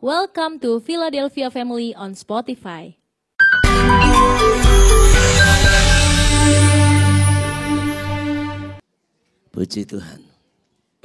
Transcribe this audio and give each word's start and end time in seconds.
Welcome 0.00 0.56
to 0.64 0.80
Philadelphia 0.80 1.52
Family 1.52 1.92
on 1.92 2.16
Spotify. 2.16 2.96
Puji 9.52 9.84
Tuhan. 9.84 10.24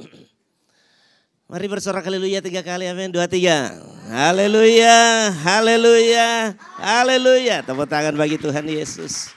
Mari 1.52 1.66
bersorak 1.68 2.08
haleluya 2.08 2.40
tiga 2.40 2.64
kali 2.64 2.88
amin. 2.88 3.12
Dua 3.12 3.28
tiga. 3.28 3.68
Haleluya, 4.08 5.28
haleluya, 5.44 6.56
haleluya. 6.80 7.60
Tepuk 7.68 7.84
tangan 7.92 8.16
bagi 8.16 8.40
Tuhan 8.40 8.64
Yesus. 8.64 9.28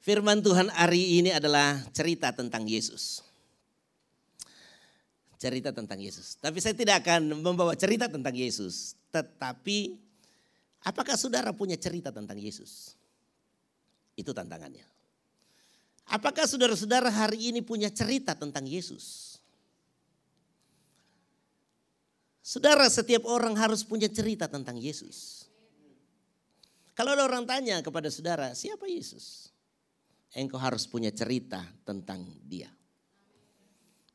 Firman 0.00 0.40
Tuhan 0.40 0.72
hari 0.72 1.20
ini 1.20 1.36
adalah 1.36 1.84
cerita 1.92 2.32
tentang 2.32 2.64
Yesus. 2.64 3.25
Cerita 5.36 5.70
tentang 5.72 6.00
Yesus. 6.00 6.40
Tapi 6.40 6.58
saya 6.64 6.72
tidak 6.72 7.04
akan 7.04 7.44
membawa 7.44 7.76
cerita 7.76 8.08
tentang 8.08 8.32
Yesus. 8.32 8.96
Tetapi 9.12 9.96
apakah 10.88 11.16
saudara 11.16 11.52
punya 11.52 11.76
cerita 11.76 12.08
tentang 12.08 12.40
Yesus? 12.40 12.96
Itu 14.16 14.32
tantangannya. 14.32 14.84
Apakah 16.06 16.46
saudara-saudara 16.46 17.10
hari 17.10 17.50
ini 17.50 17.60
punya 17.60 17.90
cerita 17.90 18.32
tentang 18.32 18.64
Yesus? 18.64 19.36
Saudara, 22.46 22.86
setiap 22.86 23.26
orang 23.26 23.58
harus 23.58 23.82
punya 23.82 24.06
cerita 24.06 24.46
tentang 24.46 24.78
Yesus. 24.78 25.50
Kalau 26.94 27.12
ada 27.12 27.26
orang 27.26 27.42
tanya 27.42 27.82
kepada 27.82 28.06
saudara, 28.06 28.54
siapa 28.54 28.86
Yesus? 28.86 29.50
Engkau 30.30 30.56
harus 30.56 30.86
punya 30.86 31.10
cerita 31.10 31.58
tentang 31.82 32.22
dia. 32.46 32.70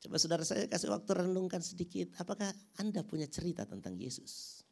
Coba 0.01 0.17
saudara 0.17 0.41
saya 0.41 0.65
kasih 0.65 0.89
waktu 0.89 1.13
renungkan 1.13 1.61
sedikit. 1.61 2.09
Apakah 2.17 2.49
Anda 2.81 3.05
punya 3.05 3.29
cerita 3.29 3.69
tentang 3.69 3.93
Yesus? 3.93 4.65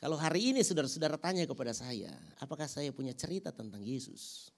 Kalau 0.00 0.18
hari 0.18 0.50
ini 0.50 0.64
saudara-saudara 0.64 1.20
tanya 1.20 1.46
kepada 1.46 1.70
saya, 1.70 2.10
apakah 2.42 2.66
saya 2.66 2.90
punya 2.90 3.14
cerita 3.14 3.54
tentang 3.54 3.84
Yesus? 3.84 4.50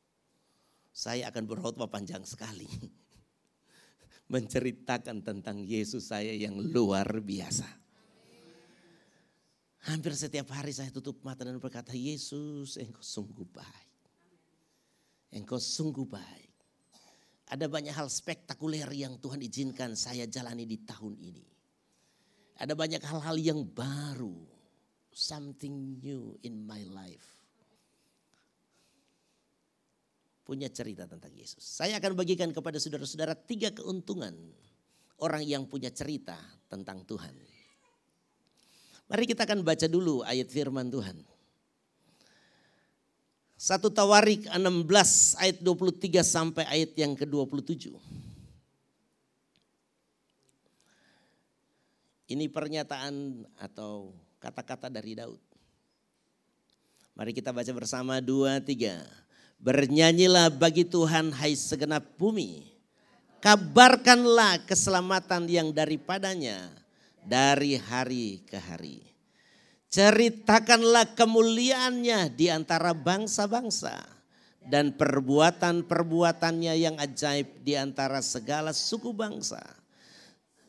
Saya 0.94 1.28
akan 1.28 1.44
berkhotbah 1.44 1.90
panjang 1.90 2.22
sekali. 2.24 2.64
Menceritakan 4.32 5.20
tentang 5.20 5.60
Yesus 5.60 6.08
saya 6.08 6.32
yang 6.32 6.56
luar 6.56 7.04
biasa. 7.20 7.68
Hampir 9.90 10.14
setiap 10.14 10.46
hari 10.54 10.70
saya 10.70 10.94
tutup 10.94 11.18
mata 11.26 11.42
dan 11.42 11.58
berkata, 11.58 11.90
Yesus 11.90 12.78
engkau 12.78 13.02
sungguh 13.02 13.44
baik. 13.50 13.92
Engkau 15.34 15.58
sungguh 15.58 16.06
baik. 16.06 16.51
Ada 17.50 17.66
banyak 17.66 17.94
hal 17.94 18.06
spektakuler 18.06 18.86
yang 18.94 19.18
Tuhan 19.18 19.42
izinkan 19.42 19.98
saya 19.98 20.28
jalani 20.30 20.68
di 20.68 20.78
tahun 20.82 21.18
ini. 21.18 21.46
Ada 22.62 22.76
banyak 22.78 23.02
hal-hal 23.02 23.36
yang 23.40 23.66
baru. 23.66 24.36
Something 25.12 26.00
new 26.00 26.40
in 26.40 26.64
my 26.64 26.80
life 26.88 27.42
punya 30.42 30.68
cerita 30.68 31.06
tentang 31.08 31.32
Yesus. 31.32 31.62
Saya 31.62 31.96
akan 31.96 32.18
bagikan 32.18 32.50
kepada 32.50 32.76
saudara-saudara 32.76 33.38
tiga 33.38 33.70
keuntungan 33.70 34.34
orang 35.22 35.46
yang 35.46 35.64
punya 35.70 35.88
cerita 35.94 36.36
tentang 36.66 37.06
Tuhan. 37.06 37.32
Mari 39.06 39.24
kita 39.28 39.46
akan 39.46 39.62
baca 39.62 39.86
dulu 39.86 40.26
ayat 40.26 40.50
firman 40.50 40.90
Tuhan. 40.90 41.24
Satu 43.62 43.94
Tawarik 43.94 44.50
16 44.50 45.38
ayat 45.38 45.62
23 45.62 46.18
sampai 46.26 46.66
ayat 46.66 46.98
yang 46.98 47.14
ke-27. 47.14 47.94
Ini 52.26 52.50
pernyataan 52.50 53.46
atau 53.54 54.18
kata-kata 54.42 54.90
dari 54.90 55.14
Daud. 55.14 55.38
Mari 57.14 57.30
kita 57.30 57.54
baca 57.54 57.70
bersama 57.70 58.18
dua 58.18 58.58
tiga. 58.58 58.98
Bernyanyilah 59.62 60.50
bagi 60.50 60.82
Tuhan 60.82 61.30
hai 61.30 61.54
segenap 61.54 62.02
bumi. 62.18 62.66
Kabarkanlah 63.38 64.66
keselamatan 64.66 65.46
yang 65.46 65.70
daripadanya 65.70 66.66
dari 67.22 67.78
hari 67.78 68.42
ke 68.42 68.58
hari. 68.58 69.11
Ceritakanlah 69.92 71.12
kemuliaannya 71.12 72.32
di 72.32 72.48
antara 72.48 72.96
bangsa-bangsa 72.96 74.00
dan 74.64 74.96
perbuatan-perbuatannya 74.96 76.74
yang 76.80 76.96
ajaib 76.96 77.60
di 77.60 77.76
antara 77.76 78.24
segala 78.24 78.72
suku 78.72 79.12
bangsa. 79.12 79.60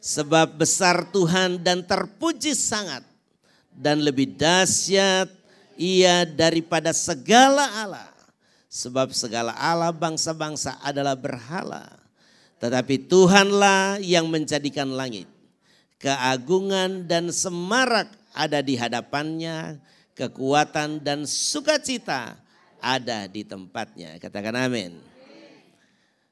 Sebab 0.03 0.59
besar 0.59 1.07
Tuhan 1.15 1.63
dan 1.63 1.87
terpuji 1.87 2.51
sangat 2.51 3.07
dan 3.71 4.03
lebih 4.03 4.35
dahsyat 4.35 5.31
ia 5.79 6.27
daripada 6.27 6.91
segala 6.91 7.63
Allah 7.79 8.13
Sebab 8.73 9.13
segala 9.13 9.53
Allah 9.53 9.93
bangsa-bangsa 9.93 10.81
adalah 10.81 11.13
berhala. 11.13 11.93
Tetapi 12.57 13.05
Tuhanlah 13.05 14.01
yang 14.01 14.25
menjadikan 14.33 14.89
langit. 14.89 15.29
Keagungan 16.01 17.05
dan 17.05 17.29
semarak 17.29 18.09
ada 18.33 18.59
di 18.59 18.75
hadapannya. 18.75 19.79
Kekuatan 20.13 21.01
dan 21.01 21.25
sukacita 21.25 22.37
ada 22.77 23.25
di 23.25 23.41
tempatnya. 23.41 24.21
Katakan 24.21 24.53
amin. 24.53 24.93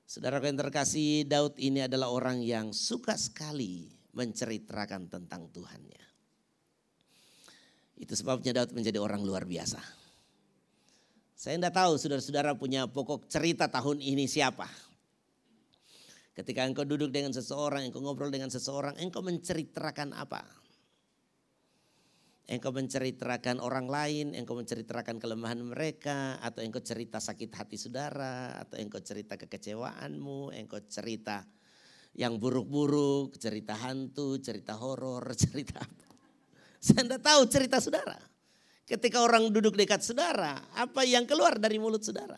Saudara 0.06 0.38
yang 0.44 0.60
terkasih, 0.60 1.26
Daud 1.26 1.58
ini 1.58 1.88
adalah 1.88 2.14
orang 2.14 2.46
yang 2.46 2.76
suka 2.76 3.18
sekali 3.18 3.90
menceritakan 4.14 5.08
tentang 5.08 5.50
Tuhannya. 5.50 6.04
Itu 7.98 8.14
sebabnya 8.14 8.52
Daud 8.54 8.76
menjadi 8.76 9.02
orang 9.02 9.24
luar 9.24 9.50
biasa. 9.50 9.82
Saya 11.34 11.58
tidak 11.58 11.74
tahu 11.74 11.98
saudara-saudara 11.98 12.54
punya 12.54 12.86
pokok 12.86 13.26
cerita 13.26 13.66
tahun 13.66 13.98
ini 13.98 14.30
siapa. 14.30 14.70
Ketika 16.38 16.70
engkau 16.70 16.86
duduk 16.86 17.10
dengan 17.10 17.34
seseorang, 17.34 17.90
engkau 17.90 17.98
ngobrol 17.98 18.30
dengan 18.30 18.54
seseorang, 18.54 18.94
engkau 19.02 19.26
menceritakan 19.26 20.14
apa? 20.14 20.46
Engkau 22.50 22.74
menceritakan 22.74 23.62
orang 23.62 23.86
lain, 23.88 24.28
engkau 24.34 24.58
menceritakan 24.58 25.22
kelemahan 25.22 25.62
mereka, 25.62 26.42
atau 26.42 26.66
engkau 26.66 26.82
cerita 26.82 27.22
sakit 27.22 27.54
hati 27.54 27.78
saudara, 27.78 28.58
atau 28.58 28.82
engkau 28.82 29.00
cerita 29.00 29.38
kekecewaanmu, 29.38 30.52
engkau 30.52 30.82
cerita 30.90 31.46
yang 32.18 32.42
buruk-buruk, 32.42 33.40
cerita 33.40 33.78
hantu, 33.78 34.42
cerita 34.42 34.76
horor, 34.76 35.24
cerita 35.44 35.80
apa. 35.80 36.08
Saya 36.82 37.06
tidak 37.06 37.22
tahu 37.22 37.42
cerita 37.46 37.78
saudara. 37.78 38.18
Ketika 38.90 39.24
orang 39.24 39.48
duduk 39.54 39.78
dekat 39.78 40.04
saudara, 40.04 40.60
apa 40.76 41.08
yang 41.08 41.24
keluar 41.24 41.56
dari 41.56 41.80
mulut 41.80 42.04
saudara? 42.04 42.36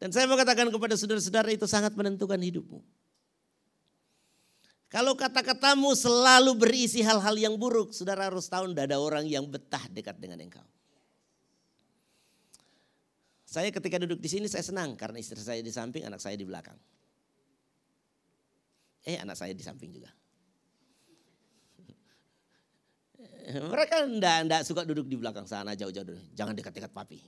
Dan 0.00 0.08
saya 0.16 0.24
mau 0.24 0.40
katakan 0.40 0.72
kepada 0.72 0.96
saudara-saudara 0.96 1.52
itu 1.52 1.68
sangat 1.68 1.92
menentukan 1.92 2.40
hidupmu. 2.40 2.80
Kalau 4.90 5.14
kata-katamu 5.14 5.94
selalu 5.94 6.58
berisi 6.58 6.98
hal-hal 7.06 7.38
yang 7.38 7.54
buruk, 7.54 7.94
saudara 7.94 8.26
harus 8.26 8.50
tahu 8.50 8.74
tidak 8.74 8.90
ada 8.90 8.98
orang 8.98 9.22
yang 9.22 9.46
betah 9.46 9.86
dekat 9.86 10.18
dengan 10.18 10.42
engkau. 10.42 10.66
Saya 13.46 13.70
ketika 13.70 14.02
duduk 14.02 14.18
di 14.18 14.26
sini 14.26 14.50
saya 14.50 14.66
senang 14.66 14.98
karena 14.98 15.22
istri 15.22 15.38
saya 15.38 15.62
di 15.62 15.70
samping, 15.70 16.02
anak 16.02 16.18
saya 16.18 16.34
di 16.34 16.42
belakang. 16.42 16.74
Eh 19.06 19.14
anak 19.18 19.38
saya 19.38 19.54
di 19.54 19.62
samping 19.62 19.94
juga. 19.94 20.10
Mereka 23.74 24.10
enggak, 24.10 24.38
enggak 24.42 24.62
suka 24.66 24.82
duduk 24.82 25.06
di 25.06 25.14
belakang 25.14 25.46
sana 25.46 25.78
jauh-jauh. 25.78 26.34
Jangan 26.34 26.54
dekat-dekat 26.58 26.90
papi. 26.90 27.22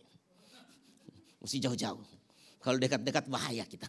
Mesti 1.43 1.63
jauh-jauh. 1.63 2.07
Kalau 2.63 2.79
dekat-dekat 2.79 3.27
bahaya 3.31 3.63
kita. 3.67 3.87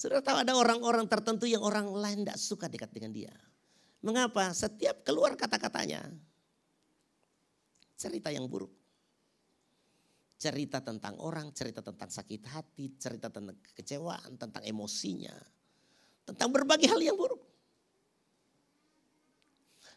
Sudah 0.00 0.24
tahu 0.24 0.40
ada 0.40 0.56
orang-orang 0.56 1.04
tertentu 1.04 1.44
yang 1.44 1.60
orang 1.60 1.84
lain 1.92 2.24
tidak 2.24 2.40
suka 2.40 2.72
dekat 2.72 2.88
dengan 2.88 3.12
dia. 3.12 3.36
Mengapa? 4.00 4.48
Setiap 4.56 5.04
keluar 5.04 5.36
kata-katanya. 5.36 6.08
Cerita 8.00 8.32
yang 8.32 8.48
buruk. 8.48 8.72
Cerita 10.40 10.80
tentang 10.80 11.20
orang, 11.20 11.52
cerita 11.52 11.84
tentang 11.84 12.08
sakit 12.08 12.48
hati, 12.48 12.96
cerita 12.96 13.28
tentang 13.28 13.60
kekecewaan, 13.60 14.40
tentang 14.40 14.64
emosinya. 14.64 15.36
Tentang 16.24 16.48
berbagai 16.48 16.88
hal 16.88 17.04
yang 17.04 17.20
buruk. 17.20 17.44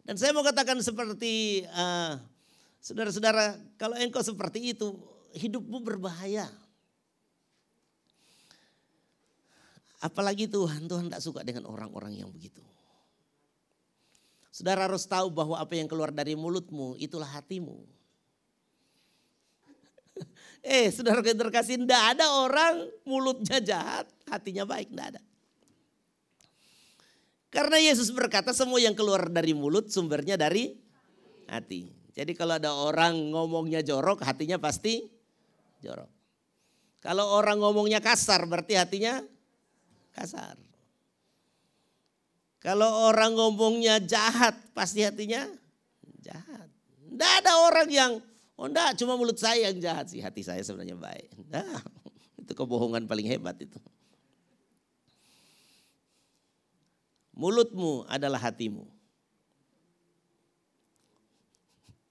Dan 0.03 0.19
saya 0.19 0.35
mau 0.35 0.43
katakan 0.43 0.83
seperti 0.83 1.63
uh, 1.71 2.19
saudara-saudara, 2.83 3.55
kalau 3.79 3.95
engkau 3.95 4.19
seperti 4.19 4.75
itu, 4.75 4.99
hidupmu 5.31 5.79
berbahaya. 5.79 6.51
Apalagi 10.03 10.51
Tuhan, 10.51 10.83
Tuhan 10.83 11.07
tidak 11.07 11.23
suka 11.23 11.47
dengan 11.47 11.63
orang-orang 11.71 12.19
yang 12.19 12.27
begitu. 12.27 12.59
Saudara 14.51 14.85
harus 14.85 15.07
tahu 15.07 15.31
bahwa 15.31 15.55
apa 15.55 15.79
yang 15.79 15.87
keluar 15.87 16.11
dari 16.11 16.35
mulutmu 16.35 16.99
itulah 16.99 17.25
hatimu. 17.25 17.87
eh 20.61 20.91
saudara 20.91 21.23
terkasih, 21.23 21.79
tidak 21.87 22.19
ada 22.19 22.35
orang 22.35 22.83
mulutnya 23.07 23.63
jahat, 23.63 24.05
hatinya 24.27 24.67
baik, 24.67 24.91
tidak 24.91 25.15
ada. 25.15 25.21
Karena 27.47 27.79
Yesus 27.79 28.11
berkata 28.11 28.51
semua 28.51 28.83
yang 28.83 28.97
keluar 28.97 29.31
dari 29.31 29.55
mulut 29.55 29.87
sumbernya 29.87 30.35
dari 30.35 30.75
hati. 31.47 31.87
Jadi 32.11 32.35
kalau 32.35 32.59
ada 32.59 32.75
orang 32.75 33.31
ngomongnya 33.31 33.79
jorok, 33.79 34.19
hatinya 34.21 34.59
pasti 34.59 35.07
jorok. 35.79 36.11
Kalau 36.99 37.39
orang 37.39 37.63
ngomongnya 37.63 38.03
kasar, 38.03 38.45
berarti 38.45 38.77
hatinya 38.77 39.21
kasar. 40.13 40.55
Kalau 42.63 43.11
orang 43.11 43.35
ngomongnya 43.35 43.99
jahat, 43.99 44.55
pasti 44.71 45.03
hatinya 45.03 45.43
jahat. 46.23 46.71
Tidak 47.11 47.31
ada 47.43 47.59
orang 47.67 47.91
yang, 47.91 48.11
oh 48.55 48.71
enggak 48.71 48.95
cuma 48.95 49.19
mulut 49.19 49.35
saya 49.35 49.67
yang 49.67 49.83
jahat 49.83 50.07
sih, 50.07 50.23
hati 50.23 50.47
saya 50.47 50.63
sebenarnya 50.63 50.95
baik. 50.95 51.27
Nah, 51.51 51.83
itu 52.41 52.55
kebohongan 52.55 53.03
paling 53.03 53.27
hebat 53.27 53.59
itu. 53.59 53.75
Mulutmu 57.35 58.07
adalah 58.07 58.39
hatimu. 58.39 58.87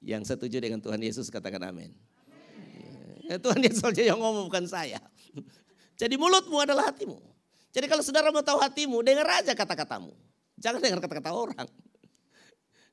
Yang 0.03 0.35
setuju 0.35 0.61
dengan 0.61 0.83
Tuhan 0.83 1.01
Yesus 1.01 1.33
katakan 1.33 1.63
amin. 1.65 1.95
Ya, 3.25 3.41
Tuhan 3.41 3.63
Yesus 3.65 3.81
saja 3.81 4.03
yang 4.05 4.21
ngomong 4.21 4.53
bukan 4.53 4.69
saya. 4.69 5.01
Jadi 6.01 6.21
mulutmu 6.21 6.61
adalah 6.61 6.93
hatimu. 6.93 7.32
Jadi 7.73 7.87
kalau 7.89 8.05
saudara 8.05 8.29
mau 8.29 8.45
tahu 8.45 8.61
hatimu, 8.61 9.01
dengar 9.01 9.25
aja 9.41 9.57
kata-katamu. 9.57 10.13
Jangan 10.61 10.79
dengar 10.79 11.01
kata-kata 11.01 11.33
orang. 11.33 11.69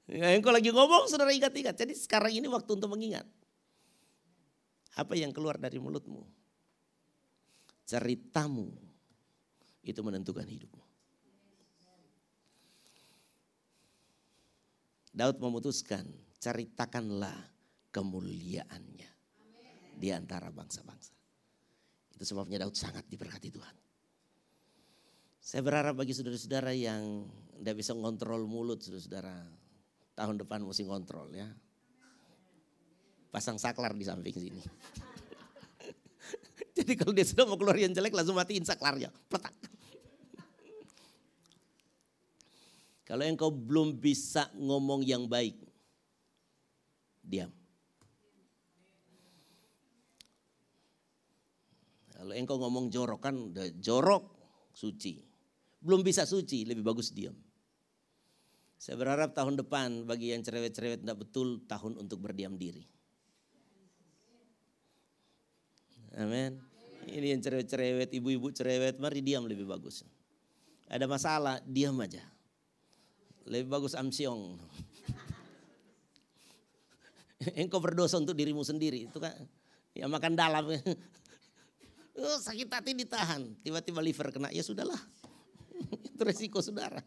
Ya, 0.10 0.34
yang 0.34 0.42
kau 0.42 0.56
lagi 0.56 0.72
ngomong 0.72 1.06
saudara 1.12 1.36
ingat-ingat. 1.36 1.76
Jadi 1.76 1.94
sekarang 1.94 2.34
ini 2.34 2.48
waktu 2.48 2.72
untuk 2.80 2.90
mengingat. 2.90 3.28
Apa 4.96 5.14
yang 5.20 5.36
keluar 5.36 5.60
dari 5.60 5.78
mulutmu. 5.78 6.26
Ceritamu 7.86 8.72
itu 9.84 10.00
menentukan 10.00 10.48
hidupmu. 10.48 10.84
Daud 15.14 15.38
memutuskan, 15.44 16.08
ceritakanlah 16.40 17.36
kemuliaannya 17.92 19.12
di 20.00 20.10
antara 20.16 20.48
bangsa-bangsa. 20.54 21.12
Itu 22.16 22.24
sebabnya 22.24 22.64
Daud 22.64 22.78
sangat 22.78 23.04
diberkati 23.12 23.52
Tuhan. 23.52 23.89
Saya 25.50 25.66
berharap 25.66 25.98
bagi 25.98 26.14
saudara-saudara 26.14 26.78
yang 26.78 27.26
tidak 27.58 27.82
bisa 27.82 27.98
ngontrol 27.98 28.46
mulut 28.46 28.86
saudara-saudara. 28.86 29.50
Tahun 30.14 30.38
depan 30.38 30.62
mesti 30.62 30.86
ngontrol 30.86 31.34
ya. 31.34 31.50
Pasang 33.34 33.58
saklar 33.58 33.98
di 33.98 34.06
samping 34.06 34.38
sini. 34.38 34.62
Jadi 36.78 36.94
kalau 36.94 37.18
dia 37.18 37.26
sudah 37.26 37.50
mau 37.50 37.58
keluar 37.58 37.82
yang 37.82 37.90
jelek 37.98 38.14
langsung 38.14 38.38
matiin 38.38 38.62
saklarnya. 38.62 39.10
Petak. 39.26 39.50
Kalau 43.10 43.26
engkau 43.26 43.50
belum 43.50 43.98
bisa 43.98 44.54
ngomong 44.54 45.02
yang 45.02 45.26
baik, 45.26 45.58
diam. 47.26 47.50
Kalau 52.14 52.38
engkau 52.38 52.62
ngomong 52.62 52.94
jorok 52.94 53.18
kan 53.18 53.50
jorok, 53.82 54.30
suci. 54.78 55.29
Belum 55.80 56.04
bisa 56.04 56.28
suci, 56.28 56.68
lebih 56.68 56.84
bagus 56.84 57.16
diam. 57.16 57.36
Saya 58.80 58.96
berharap 58.96 59.36
tahun 59.36 59.60
depan 59.60 60.08
bagi 60.08 60.32
yang 60.32 60.40
cerewet-cerewet 60.40 61.04
tidak 61.04 61.20
betul 61.20 61.60
tahun 61.68 62.00
untuk 62.00 62.24
berdiam 62.24 62.56
diri. 62.56 62.88
Amin. 66.16 66.60
Ini 67.08 67.36
yang 67.36 67.42
cerewet-cerewet, 67.44 68.12
ibu-ibu 68.16 68.52
cerewet, 68.56 69.00
mari 69.00 69.20
diam 69.20 69.44
lebih 69.44 69.68
bagus. 69.68 70.08
Ada 70.88 71.06
masalah, 71.12 71.60
diam 71.68 71.96
aja. 72.00 72.24
Lebih 73.48 73.68
bagus 73.68 74.00
amsyong. 74.00 74.56
Engkau 77.62 77.84
berdosa 77.84 78.20
untuk 78.20 78.36
dirimu 78.36 78.64
sendiri. 78.64 79.12
Itu 79.12 79.20
kan 79.20 79.32
ya 79.92 80.08
makan 80.08 80.40
dalam. 80.40 80.70
oh, 82.20 82.40
sakit 82.42 82.68
hati 82.68 82.96
ditahan. 82.96 83.60
Tiba-tiba 83.64 84.00
liver 84.00 84.28
kena. 84.32 84.50
Ya 84.56 84.64
sudahlah. 84.64 85.00
Itu 86.20 86.28
resiko 86.28 86.60
saudara. 86.60 87.00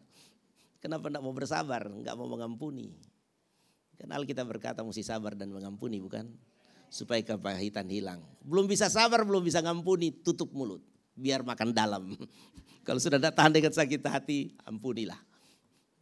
Kenapa 0.81 1.05
tidak 1.05 1.21
mau 1.21 1.37
bersabar? 1.37 1.85
Enggak 1.85 2.17
mau 2.17 2.25
mengampuni. 2.25 2.97
Kan 3.93 4.09
kita 4.25 4.41
berkata 4.41 4.81
mesti 4.81 5.05
sabar 5.05 5.37
dan 5.37 5.53
mengampuni 5.53 6.01
bukan? 6.01 6.33
Supaya 6.89 7.21
kepahitan 7.21 7.85
hilang. 7.93 8.25
Belum 8.41 8.65
bisa 8.65 8.89
sabar, 8.89 9.21
belum 9.21 9.45
bisa 9.45 9.61
ngampuni, 9.61 10.09
tutup 10.25 10.49
mulut. 10.49 10.81
Biar 11.13 11.45
makan 11.45 11.77
dalam. 11.77 12.17
Kalau 12.89 12.97
sudah 12.97 13.21
tahan 13.21 13.53
dengan 13.53 13.69
sakit 13.69 14.01
hati, 14.01 14.57
ampunilah. 14.65 15.21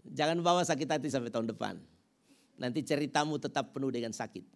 Jangan 0.07 0.39
bawa 0.39 0.63
sakit 0.63 0.87
hati 0.87 1.11
sampai 1.11 1.35
tahun 1.35 1.51
depan. 1.51 1.83
Nanti 2.63 2.79
ceritamu 2.79 3.43
tetap 3.43 3.75
penuh 3.75 3.91
dengan 3.91 4.15
sakit. 4.15 4.47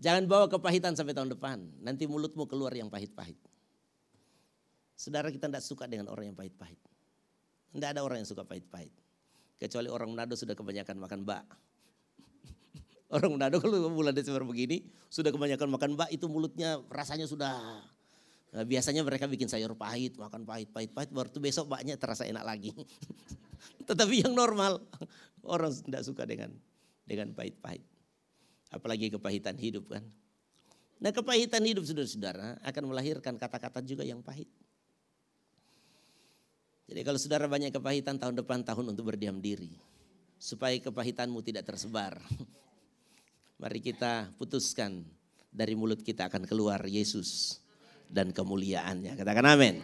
Jangan 0.00 0.24
bawa 0.24 0.48
kepahitan 0.48 0.96
sampai 0.96 1.12
tahun 1.12 1.36
depan. 1.36 1.84
Nanti 1.84 2.08
mulutmu 2.08 2.48
keluar 2.48 2.72
yang 2.72 2.88
pahit-pahit. 2.88 3.36
Saudara 4.98 5.30
kita 5.30 5.46
tidak 5.46 5.62
suka 5.62 5.86
dengan 5.86 6.10
orang 6.10 6.34
yang 6.34 6.36
pahit-pahit. 6.36 6.82
Tidak 7.70 7.88
ada 7.94 8.02
orang 8.02 8.18
yang 8.18 8.26
suka 8.26 8.42
pahit-pahit. 8.42 8.90
Kecuali 9.62 9.86
orang 9.86 10.10
Manado 10.10 10.34
sudah 10.34 10.58
kebanyakan 10.58 10.98
makan 10.98 11.22
bak. 11.22 11.46
Orang 13.14 13.38
Manado 13.38 13.58
kalau 13.62 13.90
bulan 13.90 14.14
Desember 14.14 14.46
begini 14.46 14.86
sudah 15.10 15.34
kebanyakan 15.34 15.66
makan 15.70 15.90
bak 15.98 16.10
itu 16.14 16.30
mulutnya 16.30 16.78
rasanya 16.90 17.26
sudah 17.26 17.82
Nah, 18.48 18.64
biasanya 18.64 19.04
mereka 19.04 19.28
bikin 19.28 19.44
sayur 19.44 19.76
pahit, 19.76 20.16
makan 20.16 20.48
pahit, 20.48 20.72
pahit, 20.72 20.88
pahit, 20.96 21.12
baru 21.12 21.28
tuh 21.28 21.44
besok 21.44 21.68
baknya 21.68 22.00
terasa 22.00 22.24
enak 22.24 22.44
lagi. 22.48 22.72
Tetapi 23.88 24.24
yang 24.24 24.32
normal, 24.32 24.80
orang 25.44 25.68
tidak 25.68 26.00
suka 26.08 26.24
dengan 26.24 26.56
dengan 27.04 27.36
pahit-pahit. 27.36 27.84
Apalagi 28.72 29.12
kepahitan 29.12 29.56
hidup 29.60 29.92
kan. 29.92 30.04
Nah 30.98 31.12
kepahitan 31.12 31.60
hidup 31.60 31.84
saudara-saudara 31.84 32.56
akan 32.64 32.82
melahirkan 32.88 33.36
kata-kata 33.36 33.84
juga 33.84 34.00
yang 34.04 34.24
pahit. 34.24 34.48
Jadi 36.88 37.00
kalau 37.04 37.20
saudara 37.20 37.44
banyak 37.44 37.68
kepahitan 37.68 38.16
tahun 38.16 38.40
depan 38.40 38.64
tahun 38.64 38.96
untuk 38.96 39.12
berdiam 39.12 39.36
diri. 39.36 39.76
Supaya 40.40 40.72
kepahitanmu 40.80 41.44
tidak 41.44 41.68
tersebar. 41.68 42.16
Mari 43.60 43.80
kita 43.84 44.32
putuskan 44.40 45.04
dari 45.52 45.76
mulut 45.76 46.00
kita 46.00 46.32
akan 46.32 46.48
keluar 46.48 46.80
Yesus 46.88 47.60
dan 48.08 48.32
kemuliaannya. 48.32 49.12
Katakan 49.20 49.44
amin. 49.44 49.76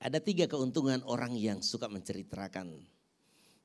Ada 0.00 0.20
tiga 0.20 0.48
keuntungan 0.48 1.00
orang 1.04 1.36
yang 1.36 1.60
suka 1.60 1.88
menceritakan 1.88 2.72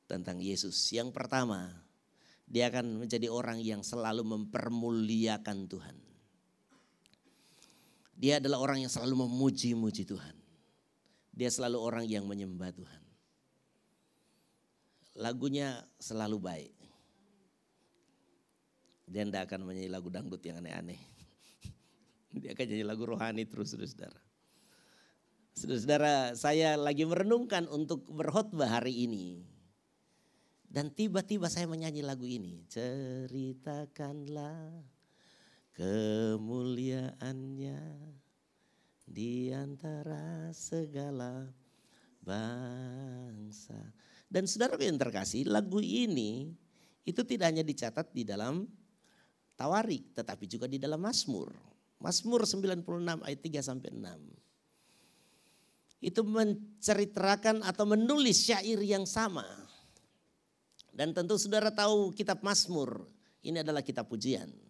tentang 0.08 0.38
Yesus. 0.40 0.76
Yang 0.92 1.16
pertama, 1.16 1.72
dia 2.44 2.68
akan 2.68 3.08
menjadi 3.08 3.32
orang 3.32 3.64
yang 3.64 3.82
selalu 3.82 4.24
mempermuliakan 4.24 5.66
Tuhan. 5.72 5.96
Dia 8.16 8.40
adalah 8.40 8.64
orang 8.64 8.88
yang 8.88 8.92
selalu 8.92 9.28
memuji-muji 9.28 10.08
Tuhan. 10.08 10.36
Dia 11.36 11.52
selalu 11.52 11.78
orang 11.84 12.08
yang 12.08 12.24
menyembah 12.24 12.72
Tuhan. 12.72 13.04
Lagunya 15.20 15.84
selalu 16.00 16.40
baik. 16.40 16.76
Dia 19.06 19.22
tidak 19.28 19.52
akan 19.52 19.68
menyanyi 19.68 19.92
lagu 19.92 20.08
dangdut 20.08 20.40
yang 20.48 20.64
aneh-aneh. 20.64 20.98
Dia 22.40 22.56
akan 22.56 22.66
nyanyi 22.72 22.86
lagu 22.88 23.04
rohani 23.06 23.44
terus, 23.46 23.76
saudara. 23.76 24.18
Saudara-saudara, 25.56 26.36
saya 26.36 26.76
lagi 26.76 27.08
merenungkan 27.08 27.64
untuk 27.72 28.04
berkhotbah 28.12 28.68
hari 28.80 29.08
ini. 29.08 29.40
Dan 30.68 30.92
tiba-tiba 30.92 31.48
saya 31.48 31.64
menyanyi 31.64 32.04
lagu 32.04 32.28
ini. 32.28 32.68
Ceritakanlah 32.68 34.84
kemuliaannya 35.76 37.84
di 39.06 39.52
antara 39.52 40.50
segala 40.56 41.52
bangsa. 42.24 43.92
Dan 44.26 44.50
saudara 44.50 44.74
yang 44.82 44.98
terkasih, 44.98 45.46
lagu 45.46 45.78
ini 45.84 46.50
itu 47.06 47.22
tidak 47.22 47.54
hanya 47.54 47.62
dicatat 47.62 48.10
di 48.16 48.24
dalam 48.26 48.66
Tawarik, 49.56 50.12
tetapi 50.12 50.52
juga 50.52 50.68
di 50.68 50.76
dalam 50.76 51.00
Mazmur. 51.00 51.48
Mazmur 52.04 52.44
96 52.44 53.24
ayat 53.24 53.40
3 53.40 53.64
sampai 53.64 53.96
6. 53.96 56.04
Itu 56.04 56.28
menceritakan 56.28 57.64
atau 57.64 57.88
menulis 57.88 58.44
syair 58.44 58.76
yang 58.84 59.08
sama. 59.08 59.48
Dan 60.92 61.16
tentu 61.16 61.40
saudara 61.40 61.72
tahu 61.72 62.12
kitab 62.12 62.44
Mazmur, 62.44 63.08
ini 63.48 63.64
adalah 63.64 63.80
kitab 63.80 64.12
pujian. 64.12 64.65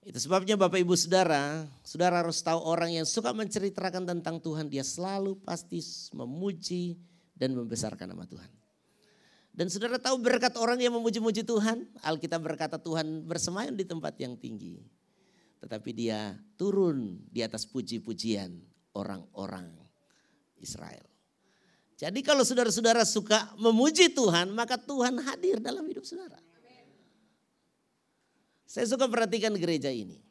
Itu 0.00 0.16
sebabnya 0.16 0.56
Bapak 0.56 0.80
Ibu 0.80 0.96
Saudara, 0.96 1.68
Saudara 1.84 2.24
harus 2.24 2.40
tahu 2.40 2.56
orang 2.56 2.96
yang 2.96 3.04
suka 3.04 3.36
menceritakan 3.36 4.08
tentang 4.08 4.40
Tuhan, 4.40 4.72
dia 4.72 4.80
selalu 4.80 5.36
pasti 5.44 5.84
memuji 6.16 6.96
dan 7.36 7.52
membesarkan 7.52 8.16
nama 8.16 8.24
Tuhan. 8.24 8.48
Dan 9.50 9.68
saudara 9.68 10.00
tahu 10.00 10.22
berkat 10.22 10.56
orang 10.56 10.80
yang 10.80 10.96
memuji-muji 10.96 11.44
Tuhan, 11.44 11.84
Alkitab 12.00 12.40
berkata 12.40 12.80
Tuhan 12.80 13.28
bersemayam 13.28 13.76
di 13.76 13.84
tempat 13.84 14.16
yang 14.16 14.38
tinggi. 14.38 14.80
Tetapi 15.60 15.90
dia 15.92 16.32
turun 16.56 17.20
di 17.28 17.44
atas 17.44 17.68
puji-pujian 17.68 18.56
orang-orang 18.96 19.68
Israel. 20.56 21.04
Jadi 22.00 22.24
kalau 22.24 22.40
saudara-saudara 22.40 23.04
suka 23.04 23.52
memuji 23.60 24.08
Tuhan, 24.16 24.56
maka 24.56 24.80
Tuhan 24.80 25.20
hadir 25.20 25.60
dalam 25.60 25.84
hidup 25.84 26.08
saudara. 26.08 26.40
Saya 28.70 28.86
suka 28.86 29.10
perhatikan 29.10 29.50
gereja 29.58 29.90
ini. 29.90 30.22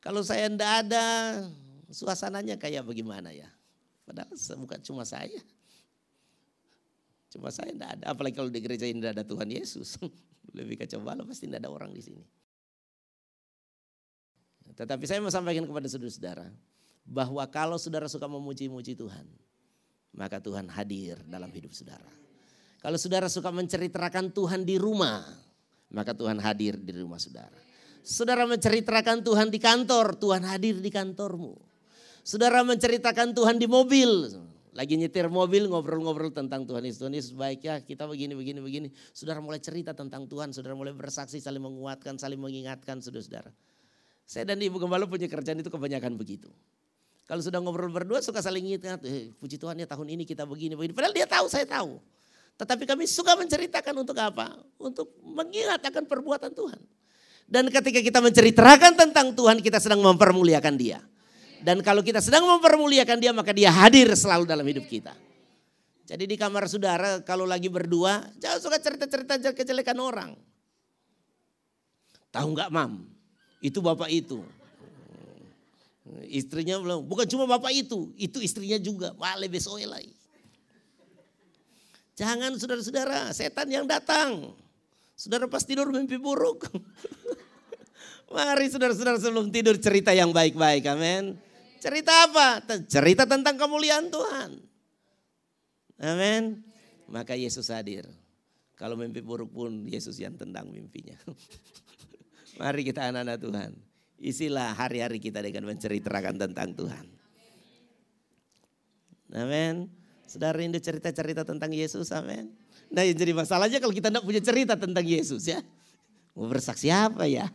Kalau 0.00 0.24
saya 0.24 0.48
tidak 0.48 0.88
ada, 0.88 1.04
suasananya 1.92 2.56
kayak 2.56 2.80
bagaimana 2.80 3.28
ya. 3.28 3.52
Padahal 4.08 4.32
bukan 4.56 4.80
cuma 4.80 5.04
saya. 5.04 5.36
Cuma 7.28 7.52
saya 7.52 7.76
tidak 7.76 8.00
ada. 8.00 8.04
Apalagi 8.08 8.40
kalau 8.40 8.48
di 8.48 8.64
gereja 8.64 8.88
ini 8.88 9.04
tidak 9.04 9.20
ada 9.20 9.24
Tuhan 9.28 9.52
Yesus. 9.52 10.00
Lebih 10.56 10.80
kacau 10.80 11.04
balau 11.04 11.28
pasti 11.28 11.44
tidak 11.44 11.60
ada 11.60 11.68
orang 11.68 11.92
di 11.92 12.00
sini. 12.00 12.24
Tetapi 14.72 15.04
saya 15.04 15.20
mau 15.20 15.28
sampaikan 15.28 15.68
kepada 15.68 15.92
saudara-saudara. 15.92 16.48
Bahwa 17.04 17.44
kalau 17.52 17.76
saudara 17.76 18.08
suka 18.08 18.24
memuji-muji 18.24 18.96
Tuhan 18.96 19.28
maka 20.14 20.42
Tuhan 20.42 20.66
hadir 20.72 21.20
dalam 21.28 21.50
hidup 21.52 21.70
saudara. 21.70 22.08
Kalau 22.80 22.96
saudara 22.96 23.28
suka 23.28 23.52
menceritakan 23.52 24.32
Tuhan 24.32 24.64
di 24.64 24.80
rumah, 24.80 25.22
maka 25.90 26.14
Tuhan 26.14 26.38
hadir 26.38 26.78
di 26.78 26.94
rumah 26.94 27.18
saudara. 27.18 27.54
Saudara 28.00 28.48
menceritakan 28.48 29.20
Tuhan 29.20 29.52
di 29.52 29.60
kantor, 29.60 30.16
Tuhan 30.16 30.42
hadir 30.48 30.80
di 30.80 30.88
kantormu. 30.88 31.52
Saudara 32.24 32.64
menceritakan 32.64 33.36
Tuhan 33.36 33.60
di 33.60 33.68
mobil, 33.68 34.32
lagi 34.72 34.94
nyetir 34.96 35.26
mobil 35.26 35.66
ngobrol-ngobrol 35.66 36.32
tentang 36.32 36.64
Tuhan 36.64 36.86
Yesus. 36.86 37.00
Tuhan 37.02 37.14
Yesus 37.14 37.32
baik 37.36 37.60
ya, 37.66 37.82
kita 37.82 38.06
begini, 38.06 38.32
begini, 38.38 38.62
begini. 38.62 38.88
Saudara 39.12 39.42
mulai 39.42 39.58
cerita 39.58 39.92
tentang 39.92 40.30
Tuhan, 40.30 40.54
saudara 40.54 40.78
mulai 40.78 40.94
bersaksi, 40.94 41.42
saling 41.42 41.60
menguatkan, 41.60 42.16
saling 42.16 42.38
mengingatkan 42.38 43.02
saudara-saudara. 43.02 43.50
Saya 44.24 44.46
dan 44.46 44.62
Ibu 44.62 44.78
Gembala 44.78 45.10
punya 45.10 45.26
kerjaan 45.26 45.58
itu 45.58 45.68
kebanyakan 45.68 46.14
begitu. 46.14 46.48
Kalau 47.26 47.42
sudah 47.42 47.58
ngobrol 47.62 47.90
berdua 47.90 48.22
suka 48.22 48.42
saling 48.42 48.62
ingat, 48.74 49.02
eh, 49.06 49.30
puji 49.38 49.58
Tuhan 49.58 49.78
ya 49.78 49.86
tahun 49.86 50.06
ini 50.18 50.22
kita 50.26 50.46
begini, 50.46 50.78
begini. 50.78 50.94
Padahal 50.94 51.14
dia 51.14 51.26
tahu, 51.26 51.46
saya 51.50 51.66
tahu. 51.66 51.98
Tetapi 52.60 52.84
kami 52.84 53.08
suka 53.08 53.40
menceritakan 53.40 54.04
untuk 54.04 54.20
apa? 54.20 54.52
Untuk 54.76 55.16
mengingat 55.24 55.80
akan 55.80 56.04
perbuatan 56.04 56.52
Tuhan. 56.52 56.80
Dan 57.48 57.72
ketika 57.72 58.04
kita 58.04 58.20
menceritakan 58.20 59.00
tentang 59.00 59.32
Tuhan, 59.32 59.64
kita 59.64 59.80
sedang 59.80 60.04
mempermuliakan 60.04 60.76
dia. 60.76 61.00
Dan 61.64 61.80
kalau 61.80 62.04
kita 62.04 62.20
sedang 62.20 62.44
mempermuliakan 62.44 63.16
dia, 63.16 63.32
maka 63.32 63.56
dia 63.56 63.72
hadir 63.72 64.12
selalu 64.12 64.44
dalam 64.44 64.62
hidup 64.68 64.84
kita. 64.84 65.16
Jadi 66.04 66.28
di 66.28 66.36
kamar 66.36 66.68
saudara 66.68 67.24
kalau 67.24 67.48
lagi 67.48 67.72
berdua, 67.72 68.28
jangan 68.36 68.60
suka 68.60 68.76
cerita-cerita 68.76 69.56
kejelekan 69.56 69.96
orang. 69.96 70.36
Tahu 72.28 72.48
nggak 72.52 72.68
mam? 72.68 73.08
Itu 73.64 73.80
bapak 73.80 74.12
itu. 74.12 74.44
Istrinya 76.28 76.76
bilang, 76.76 77.08
bukan 77.08 77.24
cuma 77.24 77.48
bapak 77.48 77.72
itu, 77.72 78.12
itu 78.20 78.36
istrinya 78.44 78.76
juga. 78.76 79.16
Wale 79.16 79.48
besoe 79.48 79.88
lagi. 79.88 80.19
Jangan 82.20 82.52
saudara-saudara, 82.60 83.32
setan 83.32 83.64
yang 83.72 83.88
datang. 83.88 84.52
Saudara 85.16 85.48
pas 85.48 85.64
tidur 85.64 85.88
mimpi 85.88 86.20
buruk. 86.20 86.68
Mari 88.28 88.68
saudara-saudara 88.68 89.16
sebelum 89.16 89.48
tidur 89.48 89.80
cerita 89.80 90.12
yang 90.12 90.28
baik-baik, 90.28 90.84
amin. 90.84 91.40
Cerita 91.80 92.28
apa? 92.28 92.60
Cerita 92.84 93.24
tentang 93.24 93.56
kemuliaan 93.56 94.12
Tuhan. 94.12 94.50
Amin. 96.04 96.60
Maka 97.08 97.32
Yesus 97.32 97.72
hadir. 97.72 98.04
Kalau 98.76 99.00
mimpi 99.00 99.24
buruk 99.24 99.48
pun 99.48 99.88
Yesus 99.88 100.20
yang 100.20 100.36
tendang 100.36 100.68
mimpinya. 100.68 101.16
Mari 102.60 102.84
kita 102.84 103.08
anak-anak 103.08 103.40
Tuhan. 103.40 103.72
Isilah 104.20 104.76
hari-hari 104.76 105.16
kita 105.16 105.40
dengan 105.40 105.72
menceritakan 105.72 106.36
tentang 106.36 106.76
Tuhan. 106.76 107.06
Amin. 109.32 109.99
Saudara 110.30 110.54
rindu 110.62 110.78
cerita-cerita 110.78 111.42
tentang 111.42 111.74
Yesus, 111.74 112.14
amin. 112.14 112.54
Nah 112.86 113.02
yang 113.02 113.18
jadi 113.18 113.34
masalahnya 113.34 113.82
kalau 113.82 113.90
kita 113.90 114.14
tidak 114.14 114.22
punya 114.22 114.38
cerita 114.38 114.78
tentang 114.78 115.02
Yesus 115.02 115.42
ya. 115.42 115.58
Mau 116.38 116.46
bersaksi 116.46 116.86
apa 116.86 117.26
ya? 117.26 117.50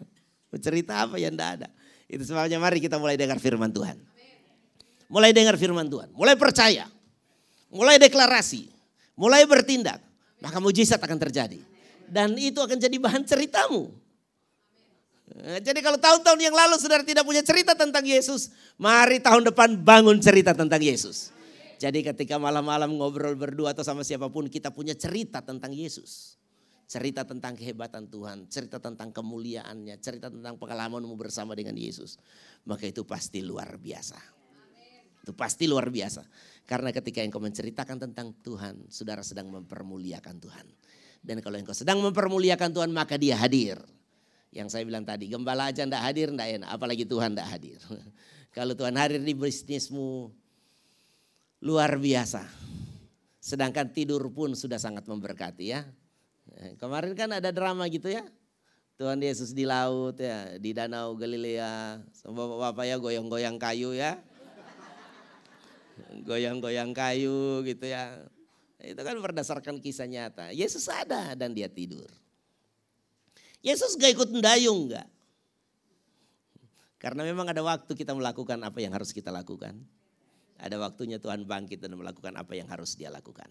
Mau 0.51 0.59
cerita 0.59 1.07
apa 1.07 1.15
yang 1.15 1.31
tidak 1.31 1.49
ada. 1.55 1.67
Itu 2.11 2.27
sebabnya 2.27 2.59
mari 2.59 2.83
kita 2.83 2.99
mulai 2.99 3.15
dengar 3.15 3.39
firman 3.39 3.71
Tuhan. 3.71 3.95
Mulai 5.07 5.31
dengar 5.31 5.55
firman 5.55 5.87
Tuhan. 5.87 6.11
Mulai 6.11 6.35
percaya. 6.35 6.91
Mulai 7.71 7.95
deklarasi. 7.95 8.67
Mulai 9.15 9.47
bertindak. 9.47 10.03
Maka 10.43 10.59
mujizat 10.59 10.99
akan 10.99 11.15
terjadi. 11.15 11.63
Dan 12.11 12.35
itu 12.35 12.59
akan 12.59 12.75
jadi 12.75 12.97
bahan 12.99 13.23
ceritamu. 13.23 13.87
Eh, 15.47 15.63
jadi 15.63 15.79
kalau 15.79 15.95
tahun-tahun 15.95 16.39
yang 16.43 16.51
lalu 16.51 16.75
saudara 16.75 17.07
tidak 17.07 17.23
punya 17.23 17.39
cerita 17.39 17.71
tentang 17.71 18.03
Yesus, 18.03 18.51
mari 18.75 19.23
tahun 19.23 19.47
depan 19.47 19.79
bangun 19.79 20.19
cerita 20.19 20.51
tentang 20.51 20.83
Yesus. 20.83 21.34
Jadi 21.75 21.99
ketika 22.05 22.39
malam-malam 22.39 22.95
ngobrol 22.95 23.35
berdua 23.35 23.75
atau 23.75 23.83
sama 23.83 24.01
siapa 24.07 24.31
pun 24.31 24.47
kita 24.47 24.71
punya 24.71 24.95
cerita 24.95 25.43
tentang 25.43 25.75
Yesus. 25.75 26.39
Cerita 26.85 27.25
tentang 27.25 27.57
kehebatan 27.57 28.05
Tuhan, 28.13 28.45
cerita 28.45 28.77
tentang 28.77 29.09
kemuliaannya, 29.09 29.97
cerita 29.97 30.29
tentang 30.29 30.61
pengalamanmu 30.61 31.17
bersama 31.17 31.57
dengan 31.57 31.73
Yesus. 31.73 32.21
Maka 32.69 32.85
itu 32.85 33.01
pasti 33.01 33.41
luar 33.41 33.81
biasa. 33.81 34.21
Itu 35.25 35.33
pasti 35.33 35.65
luar 35.65 35.89
biasa. 35.89 36.21
Karena 36.69 36.93
ketika 36.93 37.25
engkau 37.25 37.41
menceritakan 37.41 37.97
tentang 37.97 38.37
Tuhan, 38.45 38.85
saudara 38.93 39.25
sedang 39.25 39.49
mempermuliakan 39.49 40.37
Tuhan. 40.37 40.65
Dan 41.25 41.41
kalau 41.41 41.57
engkau 41.57 41.73
sedang 41.73 41.97
mempermuliakan 42.05 42.69
Tuhan, 42.69 42.93
maka 42.93 43.17
dia 43.17 43.33
hadir. 43.41 43.81
Yang 44.53 44.77
saya 44.77 44.85
bilang 44.85 45.01
tadi, 45.01 45.25
gembala 45.25 45.73
aja 45.73 45.81
ndak 45.81 46.05
hadir 46.05 46.29
ndak 46.29 46.61
enak, 46.61 46.69
apalagi 46.69 47.09
Tuhan 47.09 47.33
ndak 47.33 47.47
hadir. 47.49 47.81
Kalau 48.55 48.77
Tuhan 48.77 48.93
hadir 48.93 49.19
di 49.25 49.33
bisnismu, 49.33 50.29
luar 51.63 51.95
biasa. 51.99 52.43
Sedangkan 53.39 53.93
tidur 53.93 54.25
pun 54.33 54.57
sudah 54.57 54.81
sangat 54.81 55.05
memberkati 55.05 55.65
ya. 55.69 55.85
Eh, 56.57 56.73
kemarin 56.81 57.13
kan 57.13 57.29
ada 57.35 57.53
drama 57.53 57.85
gitu 57.91 58.09
ya. 58.09 58.25
Tuhan 58.95 59.19
Yesus 59.19 59.51
di 59.51 59.67
laut 59.67 60.15
ya, 60.15 60.55
di 60.55 60.71
danau 60.71 61.19
Galilea. 61.19 61.99
Bapak-bapak 62.23 62.85
ya 62.87 62.95
goyang-goyang 62.95 63.59
kayu 63.59 63.91
ya. 63.91 64.17
Goyang-goyang 66.23 66.95
kayu 66.95 67.59
gitu 67.67 67.91
ya. 67.91 68.23
Itu 68.79 69.01
kan 69.03 69.19
berdasarkan 69.19 69.83
kisah 69.83 70.07
nyata. 70.07 70.55
Yesus 70.55 70.87
ada 70.87 71.35
dan 71.35 71.51
dia 71.51 71.67
tidur. 71.67 72.07
Yesus 73.65 73.97
gak 73.97 74.15
ikut 74.15 74.29
mendayung 74.31 74.93
gak? 74.93 75.09
Karena 77.01 77.25
memang 77.27 77.49
ada 77.49 77.61
waktu 77.65 77.91
kita 77.97 78.13
melakukan 78.13 78.61
apa 78.63 78.79
yang 78.79 78.95
harus 78.95 79.11
kita 79.11 79.33
lakukan. 79.33 79.75
Ada 80.55 80.79
waktunya 80.79 81.19
Tuhan 81.19 81.43
bangkit 81.43 81.83
dan 81.83 81.95
melakukan 81.99 82.31
apa 82.39 82.55
yang 82.55 82.67
harus 82.71 82.95
dia 82.95 83.11
lakukan. 83.11 83.47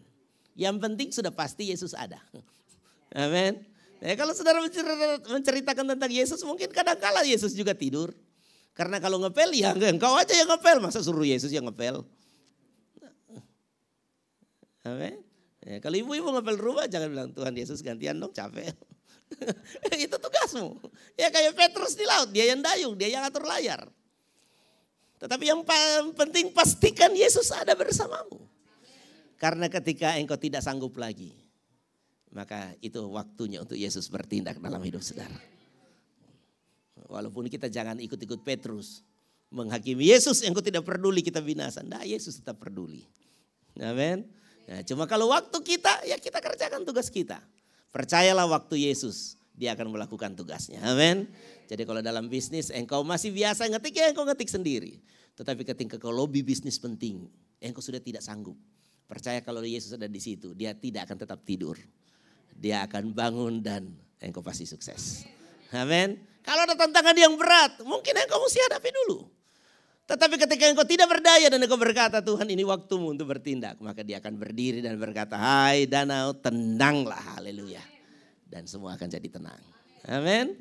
Yang 0.56 0.76
penting 0.80 1.08
sudah 1.12 1.32
pasti 1.34 1.68
Yesus 1.68 1.92
ada. 1.92 2.23
Amin. 3.14 3.61
Ya, 4.04 4.14
kalau 4.20 4.37
saudara 4.37 4.61
menceritakan 5.28 5.96
tentang 5.96 6.12
Yesus 6.12 6.40
mungkin 6.44 6.68
kadang-kala 6.73 7.25
Yesus 7.25 7.52
juga 7.52 7.73
tidur. 7.73 8.12
Karena 8.75 8.99
kalau 8.99 9.23
ngepel 9.23 9.54
ya 9.54 9.73
engkau 9.94 10.16
aja 10.18 10.34
yang 10.34 10.50
ngepel. 10.50 10.82
Masa 10.82 11.04
suruh 11.04 11.25
Yesus 11.25 11.52
yang 11.52 11.64
ngepel. 11.68 12.02
Amin. 14.88 15.20
Ya, 15.64 15.80
kalau 15.80 15.96
ibu-ibu 15.96 16.28
ngepel 16.28 16.56
rumah 16.61 16.84
jangan 16.84 17.08
bilang 17.08 17.28
Tuhan 17.32 17.56
Yesus 17.56 17.80
gantian 17.80 18.20
dong 18.20 18.32
capek. 18.32 18.76
itu 20.04 20.16
tugasmu. 20.20 20.78
Ya 21.16 21.32
kayak 21.32 21.56
Petrus 21.56 21.96
di 21.96 22.04
laut, 22.04 22.30
dia 22.30 22.52
yang 22.52 22.61
dayung, 22.61 22.94
dia 22.94 23.08
yang 23.08 23.25
atur 23.25 23.49
layar. 23.49 23.88
Tetapi 25.25 25.45
yang 25.49 25.64
penting 26.12 26.52
pastikan 26.52 27.16
Yesus 27.16 27.49
ada 27.49 27.73
bersamamu. 27.73 28.45
Karena 29.40 29.73
ketika 29.73 30.21
engkau 30.21 30.37
tidak 30.37 30.61
sanggup 30.61 30.93
lagi, 31.00 31.33
maka 32.28 32.76
itu 32.85 33.00
waktunya 33.09 33.64
untuk 33.64 33.81
Yesus 33.81 34.12
bertindak 34.12 34.61
dalam 34.61 34.85
hidup 34.85 35.00
saudara. 35.00 35.40
Walaupun 37.09 37.49
kita 37.49 37.73
jangan 37.73 37.97
ikut-ikut 38.04 38.45
Petrus, 38.45 39.00
menghakimi 39.49 40.12
Yesus 40.12 40.45
engkau 40.45 40.61
tidak 40.61 40.85
peduli 40.85 41.25
kita 41.25 41.40
binasa. 41.40 41.81
Nah 41.81 42.04
Yesus 42.04 42.45
tetap 42.45 42.61
peduli. 42.61 43.09
Amin. 43.81 44.28
Nah, 44.69 44.81
cuma 44.85 45.09
kalau 45.09 45.33
waktu 45.33 45.57
kita, 45.61 46.04
ya 46.04 46.21
kita 46.21 46.40
kerjakan 46.40 46.85
tugas 46.85 47.09
kita. 47.09 47.40
Percayalah 47.93 48.45
waktu 48.49 48.88
Yesus, 48.93 49.40
dia 49.54 49.73
akan 49.73 49.93
melakukan 49.93 50.37
tugasnya. 50.37 50.83
Amin. 50.85 51.31
Jadi 51.68 51.83
kalau 51.88 52.04
dalam 52.04 52.28
bisnis 52.28 52.68
engkau 52.68 53.00
masih 53.02 53.33
biasa 53.33 53.68
ngetik 53.71 53.94
ya 53.97 54.12
engkau 54.12 54.25
ngetik 54.28 54.49
sendiri. 54.49 55.00
Tetapi 55.35 55.66
ketika 55.66 55.99
kau 55.99 56.14
lobby 56.14 56.47
bisnis 56.47 56.78
penting, 56.78 57.26
engkau 57.59 57.83
sudah 57.83 57.99
tidak 57.99 58.23
sanggup. 58.23 58.54
Percaya 59.04 59.42
kalau 59.44 59.61
Yesus 59.61 59.97
ada 59.97 60.09
di 60.09 60.21
situ, 60.23 60.56
dia 60.56 60.73
tidak 60.73 61.11
akan 61.11 61.18
tetap 61.21 61.42
tidur. 61.42 61.76
Dia 62.54 62.87
akan 62.87 63.12
bangun 63.12 63.61
dan 63.61 63.92
engkau 64.23 64.40
pasti 64.40 64.64
sukses. 64.64 65.26
Amin. 65.75 66.16
Kalau 66.44 66.62
ada 66.64 66.76
tantangan 66.76 67.16
yang 67.16 67.35
berat, 67.35 67.83
mungkin 67.83 68.14
engkau 68.14 68.38
mesti 68.40 68.61
hadapi 68.68 68.90
dulu. 69.04 69.26
Tetapi 70.04 70.37
ketika 70.37 70.64
engkau 70.68 70.85
tidak 70.85 71.09
berdaya 71.09 71.49
dan 71.49 71.56
engkau 71.64 71.80
berkata 71.80 72.21
Tuhan 72.21 72.44
ini 72.52 72.61
waktumu 72.68 73.09
untuk 73.09 73.33
bertindak. 73.33 73.80
Maka 73.80 74.04
dia 74.04 74.21
akan 74.21 74.37
berdiri 74.37 74.85
dan 74.85 75.00
berkata 75.00 75.40
hai 75.40 75.88
danau 75.88 76.37
tenanglah 76.37 77.40
haleluya. 77.40 77.80
Dan 78.44 78.68
semua 78.68 78.94
akan 79.00 79.09
jadi 79.09 79.28
tenang. 79.33 79.61
Amin. 80.04 80.61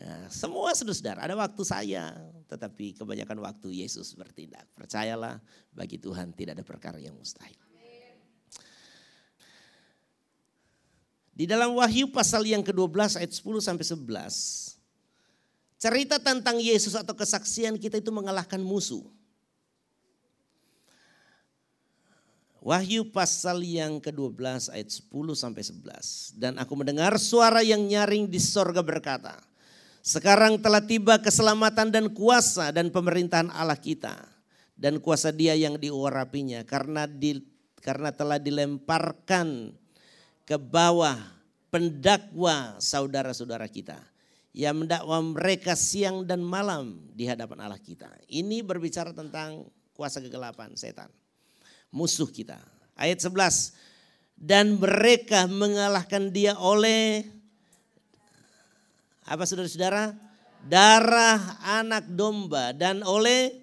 Nah, 0.00 0.32
semua 0.32 0.72
saudara 0.72 1.20
ada 1.28 1.36
waktu 1.36 1.62
saya. 1.64 2.16
tetapi 2.50 2.98
kebanyakan 2.98 3.46
waktu 3.46 3.78
Yesus 3.78 4.10
bertindak. 4.18 4.66
Percayalah, 4.74 5.38
bagi 5.70 6.02
Tuhan 6.02 6.34
tidak 6.34 6.58
ada 6.58 6.66
perkara 6.66 6.98
yang 6.98 7.14
mustahil. 7.14 7.54
Di 11.30 11.46
dalam 11.46 11.78
Wahyu 11.78 12.10
pasal 12.10 12.42
yang 12.42 12.60
ke-12 12.66 13.22
ayat 13.22 13.30
10 13.30 13.62
sampai 13.62 13.86
11. 13.86 14.76
Cerita 15.78 16.18
tentang 16.18 16.58
Yesus 16.58 16.98
atau 16.98 17.14
kesaksian 17.14 17.78
kita 17.78 18.02
itu 18.02 18.10
mengalahkan 18.10 18.58
musuh. 18.58 19.06
Wahyu 22.60 23.08
pasal 23.08 23.64
yang 23.64 24.02
ke-12 24.02 24.74
ayat 24.74 24.90
10 24.90 25.06
sampai 25.32 25.62
11. 25.64 26.34
Dan 26.36 26.58
aku 26.58 26.76
mendengar 26.76 27.14
suara 27.16 27.64
yang 27.64 27.80
nyaring 27.88 28.28
di 28.28 28.36
sorga 28.36 28.84
berkata, 28.84 29.40
sekarang 30.00 30.60
telah 30.60 30.80
tiba 30.80 31.20
keselamatan 31.20 31.92
dan 31.92 32.06
kuasa 32.12 32.72
dan 32.72 32.88
pemerintahan 32.88 33.52
Allah 33.52 33.78
kita. 33.78 34.16
Dan 34.80 34.96
kuasa 34.96 35.28
dia 35.28 35.52
yang 35.52 35.76
diurapinya 35.76 36.64
karena 36.64 37.04
di, 37.04 37.36
karena 37.84 38.08
telah 38.16 38.40
dilemparkan 38.40 39.76
ke 40.48 40.56
bawah 40.56 41.20
pendakwa 41.68 42.80
saudara-saudara 42.80 43.68
kita. 43.68 44.00
Yang 44.56 44.74
mendakwa 44.82 45.20
mereka 45.20 45.76
siang 45.76 46.24
dan 46.24 46.40
malam 46.40 47.12
di 47.12 47.28
hadapan 47.28 47.68
Allah 47.68 47.78
kita. 47.78 48.08
Ini 48.26 48.64
berbicara 48.64 49.12
tentang 49.12 49.68
kuasa 49.92 50.18
kegelapan 50.18 50.72
setan 50.80 51.12
musuh 51.94 52.30
kita. 52.30 52.58
Ayat 52.94 53.20
11. 53.22 53.74
Dan 54.40 54.80
mereka 54.80 55.44
mengalahkan 55.44 56.32
dia 56.32 56.56
oleh 56.56 57.28
apa 59.30 59.46
saudara-saudara? 59.46 60.18
Darah 60.66 61.62
anak 61.62 62.10
domba 62.10 62.74
dan 62.74 63.00
oleh 63.06 63.62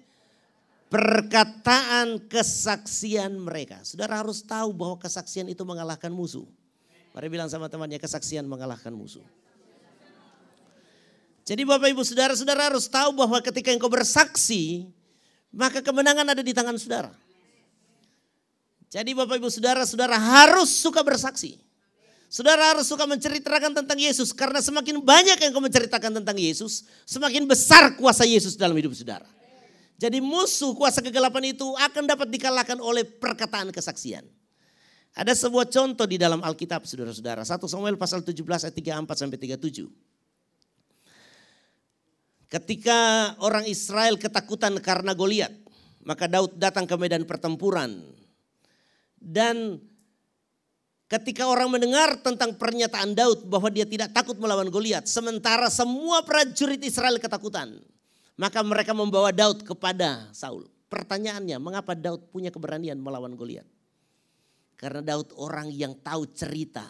perkataan 0.88 2.26
kesaksian 2.26 3.36
mereka. 3.36 3.84
Saudara 3.84 4.24
harus 4.24 4.40
tahu 4.42 4.72
bahwa 4.72 4.96
kesaksian 4.96 5.46
itu 5.52 5.62
mengalahkan 5.62 6.08
musuh. 6.08 6.48
Mari 7.12 7.28
bilang 7.28 7.46
sama 7.52 7.68
temannya 7.68 8.00
kesaksian 8.00 8.48
mengalahkan 8.48 8.90
musuh. 8.90 9.22
Jadi 11.44 11.62
Bapak 11.64 11.92
Ibu 11.92 12.02
Saudara-saudara 12.04 12.72
harus 12.72 12.88
tahu 12.88 13.14
bahwa 13.14 13.38
ketika 13.44 13.72
engkau 13.72 13.88
bersaksi, 13.88 14.88
maka 15.52 15.84
kemenangan 15.84 16.34
ada 16.34 16.42
di 16.44 16.52
tangan 16.52 16.76
saudara. 16.76 17.12
Jadi 18.88 19.12
Bapak 19.12 19.36
Ibu 19.36 19.48
Saudara, 19.52 19.84
saudara 19.84 20.16
harus 20.16 20.72
suka 20.72 21.04
bersaksi. 21.04 21.60
Saudara 22.28 22.76
harus 22.76 22.84
suka 22.84 23.08
menceritakan 23.08 23.72
tentang 23.72 23.96
Yesus 23.96 24.36
karena 24.36 24.60
semakin 24.60 25.00
banyak 25.00 25.40
yang 25.40 25.48
kau 25.48 25.64
menceritakan 25.64 26.20
tentang 26.20 26.36
Yesus, 26.36 26.84
semakin 27.08 27.48
besar 27.48 27.96
kuasa 27.96 28.28
Yesus 28.28 28.52
dalam 28.52 28.76
hidup 28.76 28.92
saudara. 28.92 29.24
Jadi 29.96 30.20
musuh 30.20 30.76
kuasa 30.76 31.00
kegelapan 31.00 31.56
itu 31.56 31.64
akan 31.64 32.04
dapat 32.04 32.28
dikalahkan 32.28 32.78
oleh 32.84 33.02
perkataan 33.02 33.72
kesaksian. 33.72 34.28
Ada 35.16 35.34
sebuah 35.34 35.72
contoh 35.72 36.04
di 36.04 36.20
dalam 36.20 36.44
Alkitab 36.44 36.84
saudara-saudara. 36.84 37.42
1 37.42 37.64
Samuel 37.66 37.96
pasal 37.96 38.20
17 38.20 38.38
ayat 38.44 38.76
34 38.76 39.24
sampai 39.24 39.38
37. 39.58 39.88
Ketika 42.52 42.98
orang 43.40 43.64
Israel 43.66 44.20
ketakutan 44.20 44.76
karena 44.84 45.16
Goliat, 45.16 45.50
maka 46.04 46.28
Daud 46.30 46.60
datang 46.60 46.86
ke 46.86 46.94
medan 46.94 47.24
pertempuran 47.26 48.04
dan 49.18 49.82
ketika 51.08 51.48
orang 51.48 51.72
mendengar 51.72 52.20
tentang 52.20 52.54
pernyataan 52.54 53.16
Daud 53.16 53.48
bahwa 53.48 53.72
dia 53.72 53.88
tidak 53.88 54.12
takut 54.12 54.36
melawan 54.36 54.68
Goliat, 54.68 55.08
sementara 55.08 55.72
semua 55.72 56.20
prajurit 56.20 56.78
Israel 56.84 57.16
ketakutan, 57.16 57.80
maka 58.36 58.60
mereka 58.60 58.92
membawa 58.92 59.32
Daud 59.32 59.64
kepada 59.64 60.28
Saul. 60.36 60.68
Pertanyaannya, 60.88 61.56
mengapa 61.60 61.96
Daud 61.96 62.28
punya 62.32 62.52
keberanian 62.52 63.00
melawan 63.00 63.32
Goliat? 63.34 63.66
Karena 64.78 65.02
Daud 65.02 65.34
orang 65.34 65.74
yang 65.74 65.98
tahu 65.98 66.30
cerita 66.30 66.86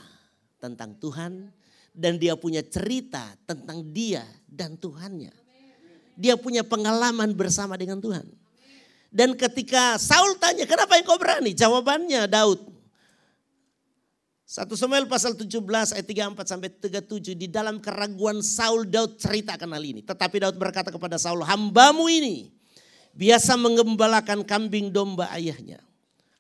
tentang 0.61 0.99
Tuhan 1.01 1.49
dan 1.97 2.21
dia 2.21 2.37
punya 2.37 2.61
cerita 2.61 3.33
tentang 3.49 3.81
dia 3.91 4.23
dan 4.45 4.77
Tuhannya. 4.77 5.33
Dia 6.19 6.35
punya 6.35 6.67
pengalaman 6.67 7.33
bersama 7.33 7.79
dengan 7.79 8.03
Tuhan. 8.03 8.27
Dan 9.09 9.33
ketika 9.39 9.97
Saul 9.97 10.37
tanya, 10.37 10.69
kenapa 10.69 11.01
engkau 11.01 11.17
berani? 11.17 11.57
Jawabannya 11.57 12.29
Daud. 12.29 12.78
1 14.49 14.65
Samuel 14.81 15.05
pasal 15.05 15.37
17 15.37 15.61
ayat 15.93 16.09
34 16.09 16.57
sampai 16.57 16.73
37 16.73 17.37
di 17.37 17.53
dalam 17.53 17.85
keraguan 17.85 18.41
Saul 18.41 18.89
Daud 18.89 19.21
ceritakan 19.21 19.77
hal 19.77 19.85
ini. 19.85 20.01
Tetapi 20.01 20.41
Daud 20.41 20.57
berkata 20.57 20.89
kepada 20.89 21.21
Saul, 21.21 21.45
hambamu 21.45 22.09
ini 22.09 22.49
biasa 23.13 23.61
mengembalakan 23.61 24.49
kambing 24.49 24.89
domba 24.89 25.29
ayahnya. 25.37 25.85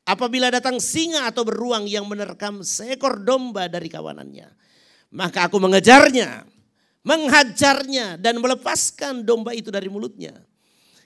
Apabila 0.08 0.48
datang 0.48 0.80
singa 0.80 1.28
atau 1.28 1.44
beruang 1.44 1.84
yang 1.84 2.08
menerkam 2.08 2.64
seekor 2.64 3.20
domba 3.20 3.68
dari 3.68 3.92
kawanannya. 3.92 4.56
Maka 5.12 5.52
aku 5.52 5.60
mengejarnya, 5.60 6.48
menghajarnya 7.04 8.16
dan 8.16 8.40
melepaskan 8.40 9.20
domba 9.20 9.52
itu 9.52 9.68
dari 9.68 9.92
mulutnya. 9.92 10.32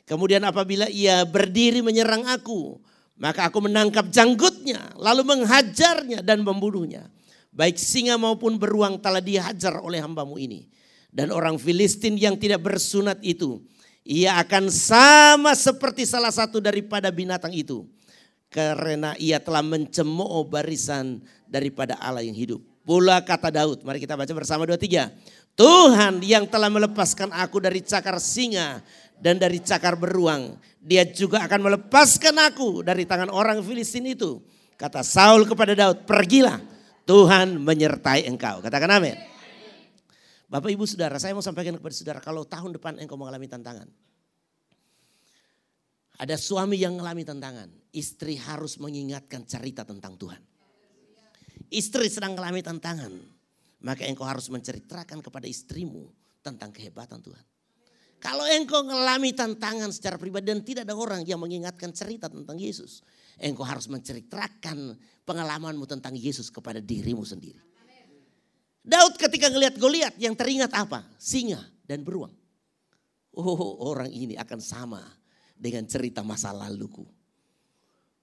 Kemudian 0.06 0.46
apabila 0.46 0.86
ia 0.86 1.26
berdiri 1.26 1.82
menyerang 1.82 2.30
aku, 2.30 2.78
maka 3.22 3.46
aku 3.46 3.70
menangkap 3.70 4.10
janggutnya, 4.10 4.98
lalu 4.98 5.22
menghajarnya 5.22 6.26
dan 6.26 6.42
membunuhnya. 6.42 7.06
Baik 7.54 7.78
singa 7.78 8.18
maupun 8.18 8.58
beruang 8.58 8.98
telah 8.98 9.22
dihajar 9.22 9.78
oleh 9.78 10.02
hambamu 10.02 10.42
ini. 10.42 10.66
Dan 11.06 11.30
orang 11.30 11.54
Filistin 11.54 12.18
yang 12.18 12.34
tidak 12.34 12.66
bersunat 12.66 13.22
itu, 13.22 13.62
ia 14.02 14.42
akan 14.42 14.66
sama 14.74 15.54
seperti 15.54 16.02
salah 16.02 16.34
satu 16.34 16.58
daripada 16.58 17.14
binatang 17.14 17.54
itu. 17.54 17.86
Karena 18.50 19.14
ia 19.14 19.38
telah 19.38 19.62
mencemooh 19.62 20.42
barisan 20.42 21.22
daripada 21.46 21.94
Allah 22.02 22.26
yang 22.26 22.34
hidup. 22.34 22.58
Pula 22.82 23.22
kata 23.22 23.54
Daud, 23.54 23.86
mari 23.86 24.02
kita 24.02 24.18
baca 24.18 24.34
bersama 24.34 24.66
dua 24.66 24.74
tiga. 24.74 25.14
Tuhan 25.54 26.18
yang 26.26 26.50
telah 26.50 26.66
melepaskan 26.66 27.30
aku 27.30 27.62
dari 27.62 27.86
cakar 27.86 28.18
singa 28.18 28.82
dan 29.22 29.38
dari 29.38 29.62
cakar 29.62 29.94
beruang. 29.94 30.58
Dia 30.82 31.06
juga 31.06 31.46
akan 31.46 31.60
melepaskan 31.62 32.34
aku 32.42 32.82
dari 32.82 33.06
tangan 33.06 33.30
orang 33.30 33.62
Filistin 33.62 34.02
itu. 34.02 34.42
Kata 34.74 35.06
Saul 35.06 35.46
kepada 35.46 35.78
Daud, 35.78 36.02
pergilah 36.02 36.58
Tuhan 37.06 37.62
menyertai 37.62 38.26
engkau. 38.26 38.58
Katakan 38.58 38.98
amin. 38.98 39.14
Bapak 40.50 40.74
ibu 40.74 40.82
saudara, 40.82 41.22
saya 41.22 41.38
mau 41.38 41.40
sampaikan 41.40 41.78
kepada 41.78 41.94
saudara 41.94 42.18
kalau 42.18 42.42
tahun 42.42 42.74
depan 42.76 42.98
engkau 42.98 43.14
mengalami 43.14 43.46
tantangan. 43.46 43.86
Ada 46.18 46.34
suami 46.34 46.82
yang 46.82 46.98
mengalami 46.98 47.22
tantangan. 47.22 47.70
Istri 47.94 48.42
harus 48.42 48.76
mengingatkan 48.82 49.46
cerita 49.46 49.86
tentang 49.86 50.18
Tuhan. 50.18 50.42
Istri 51.72 52.10
sedang 52.10 52.34
mengalami 52.34 52.60
tantangan. 52.60 53.12
Maka 53.82 54.02
engkau 54.06 54.26
harus 54.26 54.50
menceritakan 54.50 55.22
kepada 55.22 55.46
istrimu 55.46 56.10
tentang 56.42 56.74
kehebatan 56.74 57.22
Tuhan. 57.22 57.51
Kalau 58.22 58.46
engkau 58.46 58.86
mengalami 58.86 59.34
tantangan 59.34 59.90
secara 59.90 60.14
pribadi 60.14 60.46
dan 60.46 60.62
tidak 60.62 60.86
ada 60.86 60.94
orang 60.94 61.26
yang 61.26 61.42
mengingatkan 61.42 61.90
cerita 61.90 62.30
tentang 62.30 62.54
Yesus. 62.54 63.02
Engkau 63.34 63.66
harus 63.66 63.90
menceritakan 63.90 64.94
pengalamanmu 65.26 65.82
tentang 65.90 66.14
Yesus 66.14 66.46
kepada 66.46 66.78
dirimu 66.78 67.26
sendiri. 67.26 67.58
Daud 68.82 69.18
ketika 69.18 69.50
ngelihat 69.50 69.74
Goliat 69.74 70.14
yang 70.22 70.38
teringat 70.38 70.70
apa? 70.70 71.02
Singa 71.18 71.66
dan 71.82 72.06
beruang. 72.06 72.30
Oh 73.34 73.90
orang 73.90 74.14
ini 74.14 74.38
akan 74.38 74.62
sama 74.62 75.02
dengan 75.58 75.82
cerita 75.90 76.22
masa 76.22 76.54
laluku. 76.54 77.02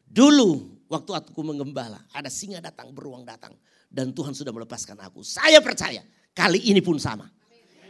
Dulu 0.08 0.80
waktu 0.88 1.12
aku 1.12 1.44
mengembala 1.44 2.00
ada 2.16 2.32
singa 2.32 2.64
datang, 2.64 2.96
beruang 2.96 3.28
datang. 3.28 3.52
Dan 3.90 4.16
Tuhan 4.16 4.32
sudah 4.32 4.56
melepaskan 4.56 4.96
aku. 5.02 5.28
Saya 5.28 5.60
percaya 5.60 6.06
kali 6.32 6.72
ini 6.72 6.80
pun 6.80 6.96
sama. 6.96 7.28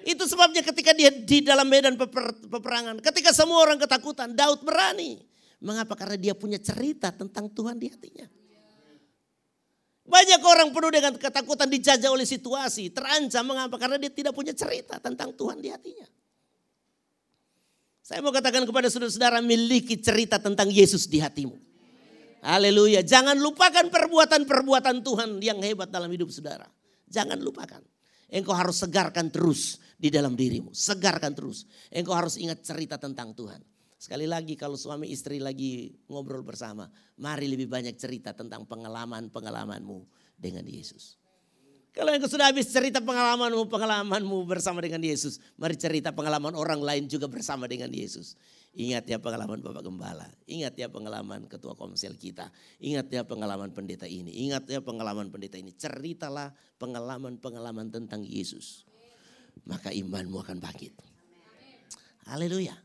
Itu 0.08 0.24
sebabnya 0.28 0.64
ketika 0.64 0.96
dia 0.96 1.12
di 1.12 1.44
dalam 1.44 1.68
medan 1.68 2.00
peper, 2.00 2.36
peperangan, 2.48 3.00
ketika 3.04 3.36
semua 3.36 3.64
orang 3.64 3.80
ketakutan, 3.82 4.32
Daud 4.32 4.64
berani. 4.64 5.20
Mengapa? 5.60 5.96
Karena 6.00 6.16
dia 6.16 6.34
punya 6.36 6.56
cerita 6.56 7.12
tentang 7.12 7.52
Tuhan 7.52 7.76
di 7.76 7.92
hatinya. 7.92 8.28
Banyak 10.10 10.42
orang 10.42 10.74
penuh 10.74 10.90
dengan 10.90 11.14
ketakutan 11.20 11.70
dijajah 11.70 12.10
oleh 12.10 12.26
situasi, 12.26 12.90
terancam. 12.90 13.46
Mengapa? 13.46 13.76
Karena 13.78 14.02
dia 14.02 14.10
tidak 14.10 14.34
punya 14.34 14.56
cerita 14.58 14.98
tentang 14.98 15.36
Tuhan 15.36 15.62
di 15.62 15.70
hatinya. 15.70 16.08
Saya 18.02 18.26
mau 18.26 18.34
katakan 18.34 18.66
kepada 18.66 18.90
saudara-saudara, 18.90 19.38
miliki 19.38 20.02
cerita 20.02 20.42
tentang 20.42 20.74
Yesus 20.74 21.06
di 21.06 21.22
hatimu. 21.22 21.54
Haleluya. 22.42 23.06
Jangan 23.06 23.38
lupakan 23.38 23.86
perbuatan-perbuatan 23.92 25.06
Tuhan 25.06 25.30
yang 25.46 25.62
hebat 25.62 25.94
dalam 25.94 26.10
hidup 26.10 26.34
saudara. 26.34 26.66
Jangan 27.06 27.38
lupakan. 27.38 27.84
Engkau 28.34 28.54
harus 28.58 28.82
segarkan 28.82 29.30
terus 29.30 29.78
di 30.00 30.08
dalam 30.08 30.34
dirimu. 30.34 30.72
Segarkan 30.72 31.36
terus. 31.36 31.68
Engkau 31.92 32.16
harus 32.16 32.40
ingat 32.40 32.64
cerita 32.64 32.96
tentang 32.96 33.36
Tuhan. 33.36 33.60
Sekali 34.00 34.24
lagi 34.24 34.56
kalau 34.56 34.80
suami 34.80 35.12
istri 35.12 35.44
lagi 35.44 35.92
ngobrol 36.08 36.40
bersama, 36.40 36.88
mari 37.20 37.52
lebih 37.52 37.68
banyak 37.68 38.00
cerita 38.00 38.32
tentang 38.32 38.64
pengalaman-pengalamanmu 38.64 40.08
dengan 40.40 40.64
Yesus. 40.64 41.20
Kalau 41.92 42.16
engkau 42.16 42.32
sudah 42.32 42.48
habis 42.48 42.72
cerita 42.72 43.04
pengalamanmu, 43.04 43.68
pengalamanmu 43.68 44.48
bersama 44.48 44.80
dengan 44.80 45.04
Yesus. 45.04 45.44
Mari 45.60 45.76
cerita 45.76 46.16
pengalaman 46.16 46.56
orang 46.56 46.80
lain 46.80 47.12
juga 47.12 47.28
bersama 47.28 47.68
dengan 47.68 47.92
Yesus. 47.92 48.40
Ingat 48.72 49.04
ya 49.10 49.20
pengalaman 49.20 49.60
Bapak 49.60 49.84
Gembala. 49.84 50.32
Ingat 50.48 50.80
ya 50.80 50.88
pengalaman 50.88 51.50
ketua 51.52 51.76
komsel 51.76 52.16
kita. 52.16 52.54
Ingat 52.80 53.12
ya 53.12 53.28
pengalaman 53.28 53.76
pendeta 53.76 54.08
ini. 54.08 54.48
Ingat 54.48 54.70
ya 54.72 54.80
pengalaman 54.80 55.28
pendeta 55.28 55.60
ini. 55.60 55.76
Ceritalah 55.76 56.56
pengalaman-pengalaman 56.80 57.92
tentang 57.92 58.24
Yesus. 58.24 58.89
Maka 59.68 59.92
imanmu 59.92 60.40
akan 60.44 60.58
bangkit. 60.62 60.94
Haleluya. 62.30 62.78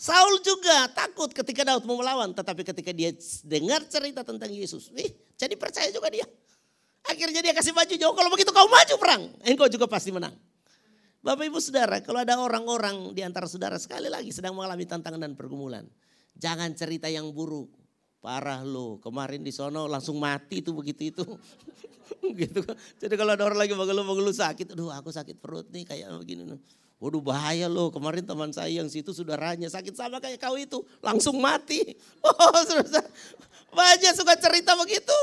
Saul 0.00 0.40
juga 0.40 0.88
takut 0.96 1.28
ketika 1.28 1.60
Daud 1.64 1.84
mau 1.84 2.00
melawan. 2.00 2.32
Tetapi 2.32 2.64
ketika 2.64 2.92
dia 2.92 3.12
dengar 3.44 3.84
cerita 3.88 4.24
tentang 4.24 4.48
Yesus. 4.48 4.88
Ih, 4.96 5.12
jadi 5.36 5.56
percaya 5.56 5.88
juga 5.92 6.08
dia. 6.08 6.24
Akhirnya 7.04 7.40
dia 7.40 7.52
kasih 7.56 7.72
baju 7.76 7.94
jauh. 7.96 8.14
Kalau 8.16 8.30
begitu 8.32 8.50
kau 8.52 8.68
maju 8.68 8.94
perang. 8.96 9.22
Engkau 9.44 9.68
juga 9.68 9.84
pasti 9.88 10.12
menang. 10.12 10.32
Bapak 11.20 11.52
ibu 11.52 11.60
saudara 11.60 12.00
kalau 12.00 12.24
ada 12.24 12.40
orang-orang 12.40 13.12
di 13.12 13.20
antara 13.20 13.44
saudara 13.44 13.76
sekali 13.76 14.08
lagi 14.08 14.32
sedang 14.32 14.56
mengalami 14.56 14.88
tantangan 14.88 15.20
dan 15.20 15.36
pergumulan. 15.36 15.84
Jangan 16.32 16.72
cerita 16.72 17.12
yang 17.12 17.28
buruk. 17.36 17.68
Parah 18.24 18.64
lo 18.64 18.96
kemarin 19.00 19.44
di 19.44 19.52
sono 19.52 19.84
langsung 19.84 20.16
mati 20.16 20.64
tuh 20.64 20.72
begitu 20.72 21.12
itu. 21.12 21.24
gitu. 22.42 22.60
Jadi 23.00 23.14
kalau 23.14 23.32
ada 23.34 23.44
orang 23.46 23.60
lagi 23.60 23.74
mengeluh-mengeluh 23.74 24.34
sakit. 24.34 24.74
Aduh 24.74 24.90
aku 24.90 25.10
sakit 25.10 25.36
perut 25.38 25.66
nih 25.70 25.84
kayak 25.86 26.08
begini. 26.20 26.56
Waduh 27.00 27.24
bahaya 27.24 27.64
loh 27.64 27.88
kemarin 27.88 28.28
teman 28.28 28.52
saya 28.52 28.68
yang 28.68 28.88
situ 28.92 29.16
saudaranya 29.16 29.72
sakit 29.72 29.96
sama 29.96 30.20
kayak 30.20 30.36
kau 30.36 30.56
itu. 30.58 30.84
Langsung 31.00 31.40
mati. 31.40 31.80
Oh 32.26 32.60
saudara. 32.66 33.06
Banyak 33.70 34.12
suka 34.18 34.34
cerita 34.36 34.76
begitu. 34.76 35.20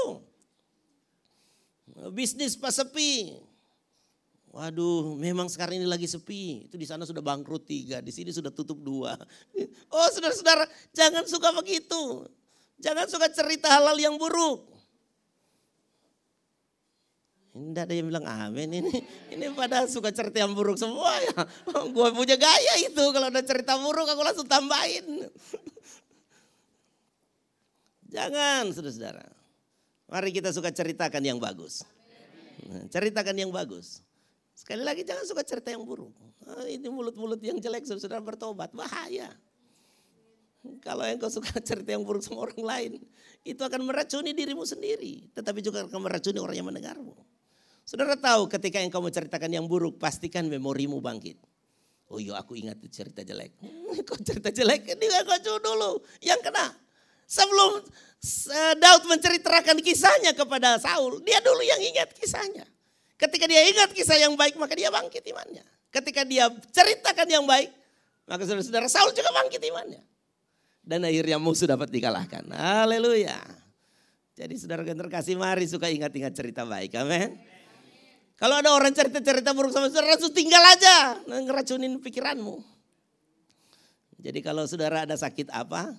Bisnis 2.14 2.58
pas 2.58 2.74
sepi. 2.74 3.38
Waduh, 4.58 5.14
memang 5.22 5.46
sekarang 5.52 5.78
ini 5.78 5.86
lagi 5.86 6.10
sepi. 6.10 6.66
Itu 6.66 6.82
di 6.82 6.88
sana 6.90 7.06
sudah 7.06 7.22
bangkrut 7.22 7.68
tiga, 7.70 8.02
di 8.02 8.10
sini 8.10 8.34
sudah 8.34 8.50
tutup 8.50 8.82
dua. 8.82 9.14
Oh 9.94 10.08
saudara-saudara, 10.10 10.66
jangan 10.98 11.30
suka 11.30 11.54
begitu. 11.54 12.26
Jangan 12.82 13.06
suka 13.10 13.30
cerita 13.30 13.70
halal 13.70 13.98
yang 13.98 14.18
buruk. 14.18 14.77
Tidak 17.58 17.84
ada 17.90 17.94
yang 17.94 18.08
bilang 18.08 18.26
amin 18.26 18.70
ini. 18.84 18.94
Ini 19.34 19.52
pada 19.58 19.90
suka 19.90 20.14
cerita 20.14 20.38
yang 20.40 20.54
buruk 20.54 20.78
semua 20.78 21.12
ya. 21.22 21.42
Gue 21.96 22.10
punya 22.14 22.38
gaya 22.38 22.74
itu 22.86 23.04
kalau 23.14 23.28
ada 23.28 23.42
cerita 23.42 23.76
buruk 23.82 24.06
aku 24.06 24.22
langsung 24.22 24.48
tambahin. 24.48 25.26
Jangan 28.16 28.72
saudara-saudara. 28.72 29.26
Mari 30.08 30.30
kita 30.32 30.56
suka 30.56 30.72
ceritakan 30.72 31.20
yang 31.20 31.36
bagus. 31.36 31.84
Nah, 32.64 32.88
ceritakan 32.88 33.36
yang 33.36 33.52
bagus. 33.52 34.00
Sekali 34.56 34.82
lagi 34.82 35.04
jangan 35.04 35.28
suka 35.28 35.44
cerita 35.44 35.70
yang 35.70 35.84
buruk. 35.84 36.16
Nah, 36.48 36.64
ini 36.66 36.88
mulut-mulut 36.88 37.44
yang 37.44 37.60
jelek 37.60 37.84
saudara 37.84 38.24
bertobat. 38.24 38.72
Bahaya. 38.72 39.36
Kalau 40.80 41.04
engkau 41.04 41.28
suka 41.28 41.60
cerita 41.68 41.92
yang 41.92 42.08
buruk 42.08 42.24
sama 42.24 42.48
orang 42.48 42.64
lain. 42.64 42.92
Itu 43.44 43.68
akan 43.68 43.84
meracuni 43.84 44.32
dirimu 44.32 44.64
sendiri. 44.64 45.28
Tetapi 45.36 45.60
juga 45.60 45.84
akan 45.88 46.00
meracuni 46.00 46.40
orang 46.40 46.56
yang 46.56 46.68
mendengarmu. 46.72 47.16
Saudara 47.88 48.20
tahu 48.20 48.52
ketika 48.52 48.84
engkau 48.84 49.00
menceritakan 49.00 49.48
yang 49.48 49.64
buruk. 49.64 49.96
Pastikan 49.96 50.44
memorimu 50.52 51.00
bangkit. 51.00 51.40
Oh 52.12 52.20
iya 52.20 52.36
aku 52.36 52.60
ingat 52.60 52.84
cerita 52.92 53.24
jelek. 53.24 53.56
Kok 54.04 54.20
cerita 54.28 54.52
jelek? 54.52 54.92
Ini 54.92 55.08
kau 55.24 55.60
dulu. 55.64 56.04
Yang 56.20 56.52
kena. 56.52 56.76
Sebelum 57.28 57.80
Daud 58.80 59.04
menceritakan 59.08 59.80
kisahnya 59.80 60.36
kepada 60.36 60.80
Saul, 60.84 61.24
dia 61.24 61.40
dulu 61.40 61.64
yang 61.64 61.80
ingat 61.80 62.12
kisahnya. 62.16 62.68
Ketika 63.16 63.48
dia 63.48 63.64
ingat 63.68 63.96
kisah 63.96 64.20
yang 64.20 64.36
baik, 64.36 64.60
maka 64.60 64.76
dia 64.76 64.92
bangkit 64.92 65.24
imannya. 65.24 65.64
Ketika 65.88 66.28
dia 66.28 66.52
ceritakan 66.72 67.28
yang 67.28 67.44
baik, 67.48 67.72
maka 68.28 68.44
saudara-saudara 68.44 68.88
Saul 68.92 69.16
juga 69.16 69.32
bangkit 69.32 69.64
imannya. 69.64 70.04
Dan 70.84 71.04
akhirnya 71.04 71.40
musuh 71.40 71.68
dapat 71.68 71.92
dikalahkan. 71.92 72.48
Haleluya. 72.52 73.36
Jadi 74.36 74.56
saudara 74.56 74.88
yang 74.88 75.00
terkasih 75.00 75.36
mari 75.36 75.68
suka 75.68 75.92
ingat-ingat 75.92 76.32
cerita 76.36 76.64
baik. 76.64 76.96
Amin. 77.00 77.36
Kalau 78.38 78.56
ada 78.62 78.70
orang 78.70 78.94
cerita-cerita 78.94 79.52
buruk 79.58 79.74
sama 79.74 79.90
saudara, 79.90 80.14
langsung 80.14 80.34
tinggal 80.34 80.62
aja. 80.62 81.18
Ngeracunin 81.26 81.98
pikiranmu. 81.98 82.62
Jadi 84.22 84.40
kalau 84.46 84.66
saudara 84.70 85.10
ada 85.10 85.18
sakit 85.18 85.50
apa, 85.50 85.98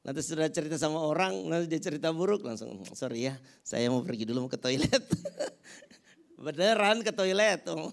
Nanti 0.00 0.24
sudah 0.24 0.48
cerita 0.48 0.80
sama 0.80 0.96
orang, 1.04 1.44
nanti 1.44 1.76
dia 1.76 1.92
cerita 1.92 2.08
buruk 2.08 2.40
langsung, 2.40 2.80
sorry 2.96 3.28
ya 3.28 3.36
saya 3.60 3.92
mau 3.92 4.00
pergi 4.00 4.24
dulu 4.24 4.48
ke 4.48 4.56
toilet. 4.56 5.04
Beneran 6.44 7.04
ke 7.04 7.12
toilet. 7.12 7.68
Oh. 7.68 7.92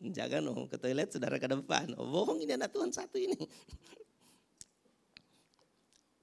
Jangan 0.00 0.40
oh, 0.48 0.64
ke 0.64 0.80
toilet 0.80 1.12
saudara 1.12 1.36
ke 1.36 1.44
depan. 1.44 1.92
Oh, 2.00 2.08
bohong 2.08 2.40
ini 2.40 2.56
anak 2.56 2.72
Tuhan 2.72 2.88
satu 2.96 3.20
ini. 3.20 3.36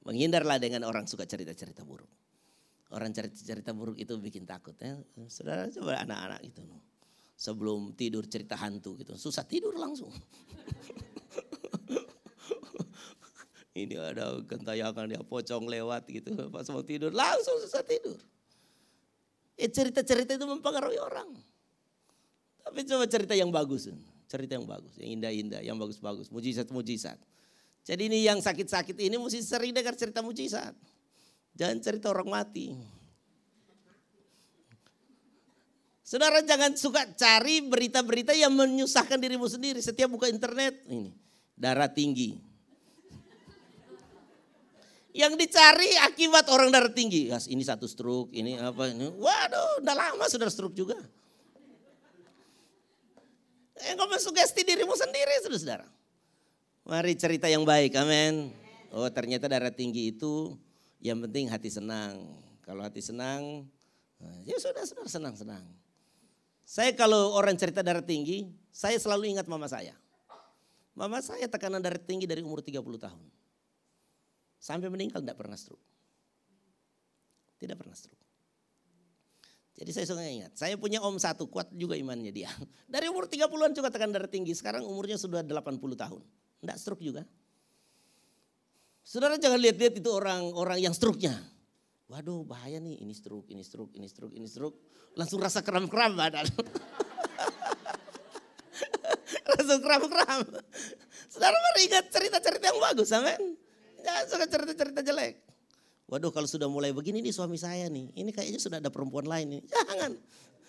Menghindarlah 0.09 0.57
dengan 0.57 0.89
orang 0.89 1.05
suka 1.05 1.29
cerita-cerita 1.29 1.85
buruk. 1.85 2.09
Orang 2.95 3.11
cerita-cerita 3.11 3.75
buruk 3.75 3.99
itu 3.99 4.15
bikin 4.15 4.47
takut 4.47 4.71
ya. 4.79 4.95
Saudara 5.27 5.67
coba 5.67 5.99
anak-anak 6.07 6.39
itu. 6.47 6.63
Sebelum 7.35 7.91
tidur 7.91 8.23
cerita 8.23 8.55
hantu 8.55 8.95
gitu. 8.95 9.19
Susah 9.19 9.43
tidur 9.43 9.75
langsung. 9.75 10.07
Ini 13.75 13.99
ada 13.99 14.39
gentayangan 14.47 15.11
dia 15.11 15.19
pocong 15.19 15.67
lewat 15.67 16.07
gitu. 16.07 16.31
Pas 16.47 16.63
mau 16.71 16.79
tidur 16.87 17.11
langsung 17.11 17.59
susah 17.59 17.83
tidur. 17.83 18.15
Eh 19.59 19.67
cerita-cerita 19.67 20.39
itu 20.39 20.47
mempengaruhi 20.47 20.95
orang. 20.95 21.35
Tapi 22.63 22.79
coba 22.87 23.03
cerita 23.11 23.35
yang 23.35 23.51
bagus. 23.51 23.91
Cerita 24.31 24.55
yang 24.55 24.63
bagus, 24.63 24.95
yang 24.95 25.19
indah-indah, 25.19 25.59
yang 25.59 25.75
bagus-bagus. 25.75 26.31
Mujizat-mujizat. 26.31 27.19
Jadi 27.83 28.07
ini 28.07 28.23
yang 28.23 28.39
sakit-sakit 28.39 28.95
ini 29.03 29.19
mesti 29.19 29.43
sering 29.43 29.75
dengar 29.75 29.99
cerita 29.99 30.23
mujizat. 30.23 30.71
Jangan 31.55 31.77
cerita 31.79 32.11
orang 32.11 32.27
mati. 32.27 32.75
Saudara 36.05 36.43
jangan 36.45 36.77
suka 36.77 37.01
cari 37.17 37.65
berita-berita 37.65 38.35
yang 38.35 38.53
menyusahkan 38.53 39.17
dirimu 39.17 39.49
sendiri. 39.49 39.81
Setiap 39.81 40.11
buka 40.11 40.29
internet, 40.29 40.85
ini 40.85 41.09
darah 41.57 41.89
tinggi, 41.89 42.37
yang 45.15 45.33
dicari 45.39 45.95
akibat 46.03 46.45
orang 46.51 46.69
darah 46.69 46.91
tinggi. 46.91 47.31
Ya, 47.31 47.39
ini 47.49 47.63
satu 47.63 47.87
stroke, 47.87 48.35
ini 48.35 48.59
apa 48.59 48.91
ini. 48.91 49.09
Waduh, 49.15 49.81
udah 49.81 49.95
lama 49.95 50.27
sudah 50.27 50.51
stroke 50.51 50.75
juga. 50.75 50.99
Engkau 53.75 54.05
mensugesti 54.11 54.61
dirimu 54.61 54.93
sendiri, 54.93 55.41
saudara. 55.41 55.87
Mari 56.85 57.15
cerita 57.17 57.49
yang 57.49 57.65
baik, 57.65 57.97
amin. 57.97 58.53
Oh 58.93 59.09
ternyata 59.09 59.49
darah 59.49 59.73
tinggi 59.73 60.13
itu 60.13 60.55
yang 61.05 61.21
penting 61.21 61.45
hati 61.45 61.69
senang. 61.69 62.17
Kalau 62.65 62.81
hati 62.81 62.97
senang, 62.97 63.69
ya 64.41 64.57
sudah, 64.57 64.81
sudah 64.81 65.05
senang-senang. 65.05 65.61
Saya 66.65 66.97
kalau 66.97 67.37
orang 67.37 67.53
cerita 67.53 67.85
darah 67.85 68.01
tinggi, 68.01 68.49
saya 68.73 68.97
selalu 68.97 69.37
ingat 69.37 69.45
mama 69.45 69.69
saya. 69.69 69.93
Mama 70.97 71.21
saya 71.21 71.45
tekanan 71.45 71.77
darah 71.77 72.01
tinggi 72.01 72.25
dari 72.25 72.41
umur 72.41 72.65
30 72.65 72.81
tahun. 72.97 73.25
Sampai 74.57 74.89
meninggal 74.89 75.21
tidak 75.21 75.37
pernah 75.37 75.53
stroke. 75.53 75.85
Tidak 77.61 77.77
pernah 77.77 77.93
stroke. 77.93 78.25
Jadi 79.75 79.91
saya 79.91 80.05
suka 80.07 80.23
ingat, 80.23 80.55
saya 80.55 80.79
punya 80.79 81.03
om 81.03 81.19
satu 81.19 81.51
kuat 81.51 81.67
juga 81.75 81.99
imannya 81.99 82.31
dia. 82.31 82.49
Dari 82.93 83.11
umur 83.11 83.27
30-an 83.27 83.75
juga 83.75 83.91
tekan 83.91 84.09
darah 84.09 84.31
tinggi, 84.31 84.55
sekarang 84.55 84.87
umurnya 84.87 85.19
sudah 85.19 85.43
80 85.43 85.77
tahun. 85.77 86.23
Tidak 86.63 86.77
stroke 86.79 87.03
juga. 87.03 87.27
Saudara 89.05 89.37
jangan 89.37 89.61
lihat-lihat 89.61 90.01
itu 90.01 90.09
orang-orang 90.09 90.81
yang 90.81 90.89
stroke-nya. 90.89 91.37
Waduh 92.09 92.41
bahaya 92.41 92.81
nih, 92.81 93.05
ini 93.05 93.13
stroke, 93.13 93.45
ini 93.53 93.61
stroke, 93.61 93.93
ini 93.93 94.09
stroke, 94.09 94.33
ini 94.33 94.49
stroke. 94.49 94.81
Langsung 95.13 95.37
rasa 95.37 95.61
kram-kram 95.61 96.17
badan. 96.17 96.41
Langsung 99.53 99.79
kram-kram. 99.85 100.41
Saudara 101.29 101.53
mari 101.53 101.81
ingat 101.85 102.09
cerita-cerita 102.09 102.73
yang 102.73 102.81
bagus, 102.81 103.13
amin. 103.13 103.53
Jangan 104.01 104.23
suka 104.25 104.45
cerita-cerita 104.49 104.99
jelek. 105.05 105.37
Waduh 106.09 106.33
kalau 106.33 106.49
sudah 106.49 106.65
mulai 106.65 106.89
begini 106.89 107.21
nih 107.21 107.33
suami 107.33 107.61
saya 107.61 107.85
nih. 107.89 108.09
Ini 108.09 108.29
kayaknya 108.33 108.57
sudah 108.57 108.81
ada 108.81 108.89
perempuan 108.89 109.29
lain 109.29 109.57
nih. 109.57 109.61
Jangan. 109.69 110.17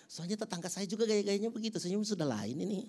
Soalnya 0.05 0.37
tetangga 0.45 0.69
saya 0.69 0.85
juga 0.85 1.09
gaya-gayanya 1.09 1.49
begitu. 1.49 1.81
Senyum 1.81 2.05
sudah 2.05 2.25
lain 2.25 2.57
ini. 2.57 2.81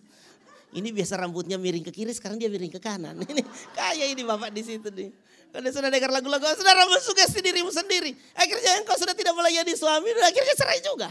Ini 0.68 0.92
biasa 0.92 1.16
rambutnya 1.16 1.56
miring 1.56 1.80
ke 1.80 1.92
kiri, 1.92 2.12
sekarang 2.12 2.36
dia 2.36 2.52
miring 2.52 2.68
ke 2.68 2.76
kanan. 2.76 3.16
Ini 3.24 3.40
kayak 3.72 4.12
ini 4.12 4.20
bapak 4.20 4.52
di 4.52 4.60
situ 4.60 4.92
nih. 4.92 5.08
Kalau 5.48 5.70
sudah 5.72 5.88
dengar 5.88 6.12
lagu-lagu, 6.12 6.44
sudah 6.44 6.74
rambut 6.76 7.00
sugesti 7.00 7.40
dirimu 7.40 7.72
sendiri. 7.72 8.12
Akhirnya 8.36 8.84
engkau 8.84 8.96
sudah 9.00 9.16
tidak 9.16 9.32
melayani 9.32 9.72
suami, 9.72 10.12
akhirnya 10.12 10.54
cerai 10.54 10.80
juga. 10.84 11.08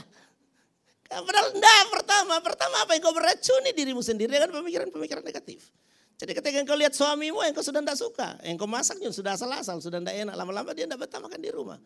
Padahal 1.08 1.56
enggak, 1.56 1.84
pertama, 1.89 2.36
pertama 2.43 2.76
apa 2.84 2.91
yang 2.93 3.02
kau 3.02 3.15
meracuni 3.15 3.71
dirimu 3.71 4.04
sendiri 4.04 4.28
dengan 4.28 4.52
pemikiran-pemikiran 4.52 5.23
negatif. 5.23 5.71
Jadi 6.17 6.34
ketika 6.34 6.58
engkau 6.60 6.76
lihat 6.76 6.93
suamimu, 6.97 7.39
engkau 7.45 7.63
sudah 7.63 7.80
tidak 7.80 7.97
suka. 7.97 8.28
Engkau 8.43 8.67
masaknya 8.67 9.13
sudah 9.13 9.38
asal-asal, 9.38 9.78
sudah 9.80 10.02
tidak 10.04 10.17
enak. 10.28 10.36
Lama-lama 10.36 10.73
dia 10.76 10.89
tidak 10.89 11.08
betah 11.08 11.21
makan 11.21 11.39
di 11.39 11.50
rumah. 11.54 11.78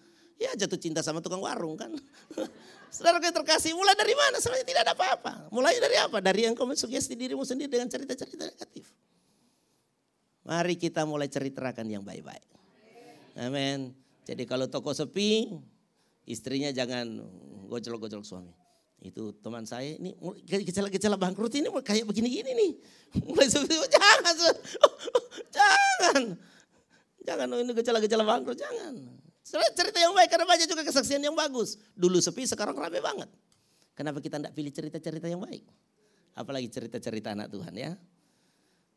Ya 0.42 0.58
jatuh 0.58 0.80
cinta 0.80 1.06
sama 1.06 1.22
tukang 1.22 1.44
warung 1.44 1.78
kan. 1.78 1.94
Saudara 2.96 3.22
yang 3.22 3.36
terkasih, 3.36 3.78
mulai 3.78 3.94
dari 3.94 4.18
mana? 4.18 4.42
Sebenarnya 4.42 4.68
tidak 4.68 4.82
ada 4.90 4.94
apa-apa. 4.98 5.32
Mulai 5.54 5.78
dari 5.78 5.96
apa? 6.02 6.18
Dari 6.18 6.42
engkau 6.50 6.66
mensugesti 6.66 7.14
dirimu 7.14 7.46
sendiri 7.46 7.70
dengan 7.70 7.88
cerita-cerita 7.88 8.50
negatif. 8.50 8.90
Mari 10.42 10.76
kita 10.78 11.06
mulai 11.06 11.30
ceritakan 11.30 11.86
yang 11.86 12.02
baik-baik. 12.02 12.46
Amin. 13.38 13.94
Jadi 14.26 14.44
kalau 14.50 14.66
toko 14.68 14.92
sepi, 14.92 15.50
istrinya 16.26 16.74
jangan 16.74 17.22
gojol-gojol 17.70 18.26
suami 18.26 18.62
itu 19.02 19.34
teman 19.42 19.66
saya 19.66 19.98
ini 19.98 20.14
gejala-gejala 20.46 21.18
bangkrut 21.18 21.50
ini 21.58 21.74
kayak 21.82 22.06
begini-gini 22.06 22.52
nih. 22.54 22.72
Mulai 23.26 23.50
seperti 23.50 23.82
oh, 23.82 23.90
jangan, 23.90 24.36
jangan, 25.50 26.22
jangan 27.26 27.48
oh, 27.50 27.60
ini 27.66 27.72
gejala-gejala 27.74 28.24
bangkrut 28.24 28.62
jangan. 28.62 28.94
Cerita 29.42 29.98
yang 29.98 30.14
baik 30.14 30.30
karena 30.30 30.46
banyak 30.46 30.70
juga 30.70 30.86
kesaksian 30.86 31.20
yang 31.26 31.34
bagus. 31.34 31.82
Dulu 31.98 32.22
sepi 32.22 32.46
sekarang 32.46 32.78
rame 32.78 33.02
banget. 33.02 33.28
Kenapa 33.98 34.22
kita 34.22 34.38
tidak 34.38 34.54
pilih 34.54 34.70
cerita-cerita 34.70 35.26
yang 35.26 35.42
baik? 35.42 35.66
Apalagi 36.38 36.70
cerita-cerita 36.70 37.34
anak 37.34 37.50
Tuhan 37.50 37.74
ya. 37.74 37.98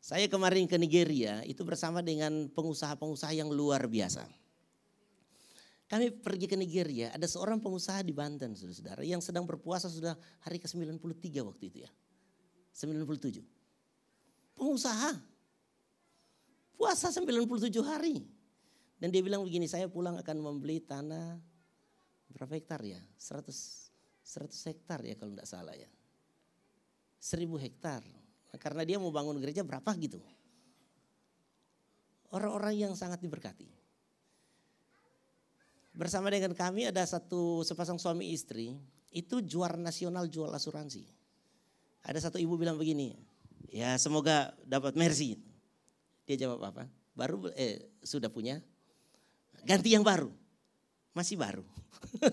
Saya 0.05 0.29
kemarin 0.29 0.69
ke 0.69 0.77
Nigeria 0.77 1.41
itu 1.49 1.65
bersama 1.65 2.05
dengan 2.05 2.45
pengusaha-pengusaha 2.53 3.33
yang 3.33 3.49
luar 3.49 3.89
biasa. 3.89 4.21
Kami 5.89 6.13
pergi 6.13 6.45
ke 6.45 6.53
Nigeria, 6.53 7.09
ada 7.09 7.25
seorang 7.25 7.57
pengusaha 7.57 8.05
di 8.05 8.13
Banten, 8.13 8.53
saudara-saudara, 8.53 9.01
yang 9.01 9.17
sedang 9.17 9.49
berpuasa 9.49 9.89
sudah 9.89 10.13
hari 10.45 10.61
ke-93 10.61 11.25
waktu 11.41 11.63
itu 11.73 11.77
ya. 11.89 11.91
97. 12.77 13.41
Pengusaha. 14.53 15.17
Puasa 16.77 17.09
97 17.09 17.73
hari. 17.81 18.29
Dan 19.01 19.09
dia 19.09 19.25
bilang 19.25 19.41
begini, 19.41 19.65
saya 19.65 19.89
pulang 19.89 20.21
akan 20.21 20.37
membeli 20.37 20.85
tanah 20.85 21.41
berapa 22.29 22.53
hektar 22.61 22.85
ya? 22.85 23.01
100 23.17 23.89
100 24.21 24.69
hektar 24.69 25.01
ya 25.01 25.17
kalau 25.17 25.33
tidak 25.33 25.49
salah 25.49 25.73
ya. 25.73 25.89
1000 27.17 27.57
hektar. 27.57 28.05
Karena 28.57 28.87
dia 28.87 28.97
mau 28.97 29.11
bangun 29.13 29.37
gereja 29.39 29.61
berapa 29.61 29.87
gitu. 29.99 30.19
Orang-orang 32.33 32.75
yang 32.75 32.93
sangat 32.97 33.23
diberkati. 33.23 33.67
Bersama 35.95 36.27
dengan 36.27 36.51
kami 36.51 36.91
ada 36.91 37.07
satu 37.07 37.63
sepasang 37.63 37.95
suami 37.95 38.35
istri, 38.35 38.75
itu 39.15 39.39
juara 39.39 39.79
nasional 39.79 40.27
jual 40.27 40.51
asuransi. 40.51 41.07
Ada 42.03 42.27
satu 42.27 42.37
ibu 42.37 42.59
bilang 42.59 42.75
begini, 42.75 43.15
ya 43.71 43.95
semoga 43.95 44.51
dapat 44.67 44.99
mercy. 44.99 45.39
Dia 46.27 46.35
jawab 46.35 46.67
apa? 46.67 46.83
Baru 47.15 47.47
eh 47.55 47.79
sudah 48.03 48.27
punya, 48.27 48.59
ganti 49.63 49.95
yang 49.95 50.03
baru. 50.03 50.27
Masih 51.15 51.39
baru. 51.39 51.63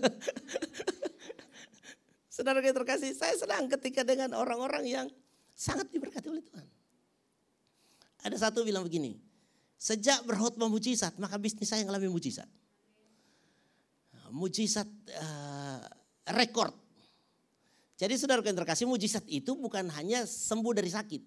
Saudara 2.35 2.59
yang 2.59 2.75
terkasih, 2.75 3.15
saya 3.15 3.39
senang 3.39 3.71
ketika 3.71 4.03
dengan 4.03 4.35
orang-orang 4.35 4.83
yang 4.91 5.07
sangat 5.53 5.89
diberkati 5.93 6.29
oleh 6.29 6.45
Tuhan. 6.45 6.67
Ada 8.23 8.49
satu 8.49 8.63
bilang 8.63 8.87
begini, 8.87 9.19
sejak 9.77 10.23
berkhutbah 10.27 10.71
mujizat, 10.71 11.17
maka 11.19 11.39
bisnis 11.39 11.71
saya 11.71 11.83
mengalami 11.83 12.11
mujizat 12.11 12.47
mujizat 14.33 14.89
uh, 15.21 15.85
rekor. 16.33 16.73
Jadi 18.01 18.19
saudara 18.19 18.43
yang 18.43 18.59
terkasih 18.59 18.89
mujizat 18.89 19.23
itu 19.29 19.55
bukan 19.55 19.87
hanya 19.95 20.27
sembuh 20.27 20.75
dari 20.75 20.91
sakit. 20.91 21.23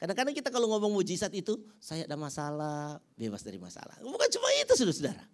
Kadang-kadang 0.00 0.32
kita 0.34 0.48
kalau 0.48 0.70
ngomong 0.72 0.98
mujizat 0.98 1.30
itu, 1.36 1.58
saya 1.78 2.08
ada 2.08 2.16
masalah, 2.16 2.98
bebas 3.14 3.44
dari 3.44 3.60
masalah. 3.60 3.94
Bukan 4.00 4.28
cuma 4.32 4.48
itu 4.56 4.72
saudara-saudara. 4.72 5.26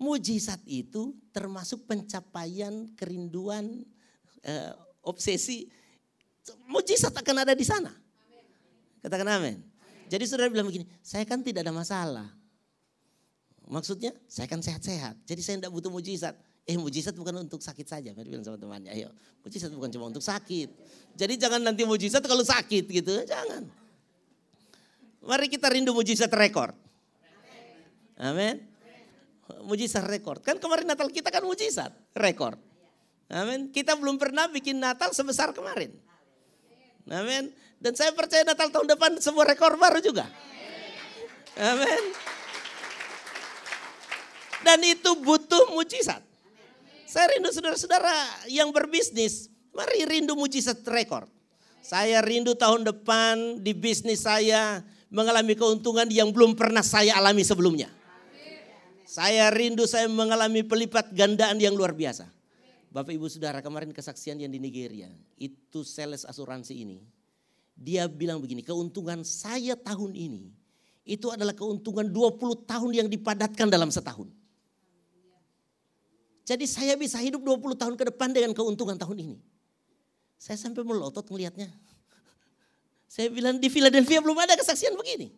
Mujizat 0.00 0.58
itu 0.64 1.12
termasuk 1.30 1.84
pencapaian 1.84 2.88
kerinduan, 2.96 3.84
uh, 4.46 4.72
obsesi. 5.04 5.68
Mujizat 6.70 7.12
akan 7.12 7.36
ada 7.44 7.52
di 7.52 7.66
sana. 7.66 7.92
Katakan 9.00 9.28
amin. 9.40 9.60
Jadi 10.10 10.24
saudara 10.26 10.50
bilang 10.50 10.66
begini, 10.66 10.88
saya 11.00 11.22
kan 11.22 11.38
tidak 11.40 11.62
ada 11.62 11.72
masalah. 11.72 12.28
Maksudnya 13.70 14.10
saya 14.26 14.50
kan 14.50 14.58
sehat-sehat. 14.58 15.14
Jadi 15.22 15.40
saya 15.40 15.56
tidak 15.62 15.70
butuh 15.70 15.94
mujizat. 15.94 16.34
Eh 16.66 16.74
mujizat 16.74 17.14
bukan 17.14 17.46
untuk 17.46 17.62
sakit 17.62 17.86
saja. 17.86 18.10
Mari 18.10 18.28
bilang 18.34 18.42
sama 18.42 18.58
temannya, 18.58 18.90
ayo 18.90 19.14
mujizat 19.46 19.70
bukan 19.70 19.88
cuma 19.94 20.10
untuk 20.10 20.22
sakit. 20.22 20.68
Jadi 21.14 21.34
jangan 21.38 21.62
nanti 21.62 21.86
mujizat 21.86 22.22
kalau 22.26 22.42
sakit 22.42 22.84
gitu, 22.90 23.22
jangan. 23.24 23.70
Mari 25.22 25.46
kita 25.46 25.70
rindu 25.70 25.94
mujizat 25.94 26.30
rekor. 26.34 26.74
Amin. 28.18 28.66
Mujizat 29.62 30.02
rekor. 30.02 30.42
Kan 30.42 30.58
kemarin 30.58 30.90
Natal 30.90 31.06
kita 31.06 31.30
kan 31.30 31.46
mujizat 31.46 31.94
rekor. 32.18 32.58
Amin. 33.30 33.70
Kita 33.70 33.94
belum 33.94 34.18
pernah 34.18 34.50
bikin 34.50 34.82
Natal 34.82 35.14
sebesar 35.14 35.54
kemarin. 35.54 35.94
Amin. 37.08 37.54
Dan 37.80 37.96
saya 37.96 38.12
percaya 38.12 38.44
Natal 38.44 38.68
tahun 38.68 38.88
depan 38.92 39.16
sebuah 39.16 39.56
rekor 39.56 39.80
baru 39.80 40.04
juga. 40.04 40.28
Amin. 41.56 42.02
Dan 44.60 44.78
itu 44.84 45.16
butuh 45.24 45.72
mujizat. 45.72 46.20
Saya 47.08 47.26
rindu 47.34 47.50
saudara-saudara 47.50 48.46
yang 48.52 48.70
berbisnis, 48.70 49.50
mari 49.72 50.04
rindu 50.06 50.36
mujizat 50.36 50.84
rekor. 50.86 51.26
Saya 51.80 52.20
rindu 52.20 52.54
tahun 52.54 52.84
depan 52.86 53.64
di 53.64 53.72
bisnis 53.72 54.22
saya 54.28 54.84
mengalami 55.10 55.58
keuntungan 55.58 56.06
yang 56.06 56.30
belum 56.30 56.54
pernah 56.54 56.84
saya 56.84 57.18
alami 57.18 57.42
sebelumnya. 57.42 57.90
Saya 59.10 59.50
rindu 59.50 59.90
saya 59.90 60.06
mengalami 60.06 60.62
pelipat 60.62 61.10
gandaan 61.10 61.58
yang 61.58 61.74
luar 61.74 61.90
biasa. 61.90 62.30
Bapak 62.90 63.14
Ibu 63.14 63.30
Saudara 63.30 63.62
kemarin 63.62 63.94
kesaksian 63.94 64.42
yang 64.42 64.50
di 64.50 64.58
Nigeria, 64.58 65.06
itu 65.38 65.86
sales 65.86 66.26
asuransi 66.26 66.74
ini. 66.74 66.98
Dia 67.78 68.10
bilang 68.10 68.42
begini, 68.42 68.66
keuntungan 68.66 69.22
saya 69.22 69.78
tahun 69.78 70.12
ini 70.18 70.50
itu 71.06 71.30
adalah 71.30 71.54
keuntungan 71.54 72.04
20 72.10 72.66
tahun 72.66 72.90
yang 72.90 73.08
dipadatkan 73.08 73.70
dalam 73.70 73.94
setahun. 73.94 74.26
Jadi 76.44 76.66
saya 76.66 76.98
bisa 76.98 77.22
hidup 77.22 77.46
20 77.46 77.78
tahun 77.78 77.94
ke 77.94 78.10
depan 78.10 78.34
dengan 78.34 78.50
keuntungan 78.50 78.98
tahun 78.98 79.22
ini. 79.22 79.38
Saya 80.34 80.58
sampai 80.58 80.82
melotot 80.82 81.22
melihatnya. 81.30 81.70
Saya 83.12 83.30
bilang 83.30 83.60
di 83.60 83.68
Philadelphia 83.70 84.18
belum 84.18 84.38
ada 84.38 84.54
kesaksian 84.58 84.96
begini. 84.98 85.30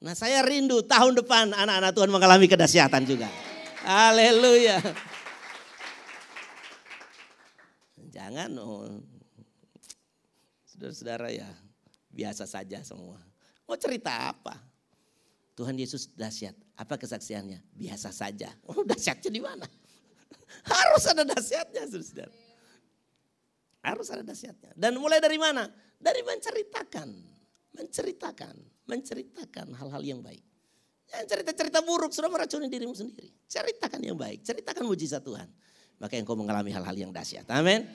Nah 0.00 0.12
saya 0.12 0.44
rindu 0.44 0.84
tahun 0.84 1.16
depan 1.24 1.56
anak-anak 1.56 1.92
Tuhan 1.92 2.10
mengalami 2.12 2.46
kedahsyatan 2.48 3.04
juga. 3.04 3.28
Haleluya. 3.84 4.80
Jangan 8.26 8.50
oh. 8.58 8.90
Saudara-saudara 10.66 11.30
ya 11.30 11.46
biasa 12.10 12.42
saja 12.42 12.82
semua. 12.82 13.22
Mau 13.70 13.78
cerita 13.78 14.34
apa? 14.34 14.58
Tuhan 15.54 15.78
Yesus 15.78 16.10
dahsyat. 16.10 16.58
Apa 16.74 16.98
kesaksiannya? 16.98 17.62
Biasa 17.70 18.10
saja. 18.10 18.50
Oh 18.66 18.82
dahsyatnya 18.82 19.30
di 19.30 19.38
mana? 19.38 19.62
Harus 20.74 21.06
ada 21.06 21.22
dahsyatnya 21.22 21.86
saudara. 21.86 22.34
Harus 23.86 24.10
ada 24.10 24.26
dahsyatnya. 24.26 24.74
Dan 24.74 24.98
mulai 24.98 25.22
dari 25.22 25.38
mana? 25.38 25.70
Dari 25.94 26.26
menceritakan. 26.26 27.08
Menceritakan. 27.78 28.54
Menceritakan 28.90 29.70
hal-hal 29.70 30.02
yang 30.02 30.18
baik. 30.18 30.42
Jangan 31.06 31.26
cerita-cerita 31.30 31.78
buruk, 31.86 32.10
sudah 32.10 32.26
meracuni 32.26 32.66
dirimu 32.66 32.90
sendiri. 32.90 33.30
Ceritakan 33.46 34.02
yang 34.02 34.18
baik, 34.18 34.42
ceritakan 34.42 34.90
mujizat 34.90 35.22
Tuhan. 35.22 35.46
Maka 36.02 36.18
engkau 36.18 36.34
mengalami 36.34 36.74
hal-hal 36.74 36.98
yang 36.98 37.14
dahsyat. 37.14 37.46
Amin. 37.46 37.86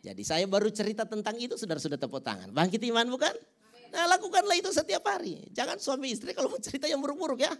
Jadi 0.00 0.22
saya 0.24 0.48
baru 0.48 0.72
cerita 0.72 1.04
tentang 1.04 1.36
itu, 1.36 1.60
saudara 1.60 1.76
sudah 1.76 2.00
tepuk 2.00 2.24
tangan. 2.24 2.48
Bangkit 2.48 2.80
iman 2.88 3.04
bukan? 3.12 3.32
Nah 3.90 4.06
lakukanlah 4.16 4.56
itu 4.56 4.72
setiap 4.72 5.04
hari. 5.04 5.44
Jangan 5.52 5.76
suami 5.76 6.14
istri 6.14 6.32
kalau 6.32 6.56
mau 6.56 6.60
cerita 6.62 6.88
yang 6.88 7.02
buruk-buruk 7.04 7.42
ya. 7.42 7.52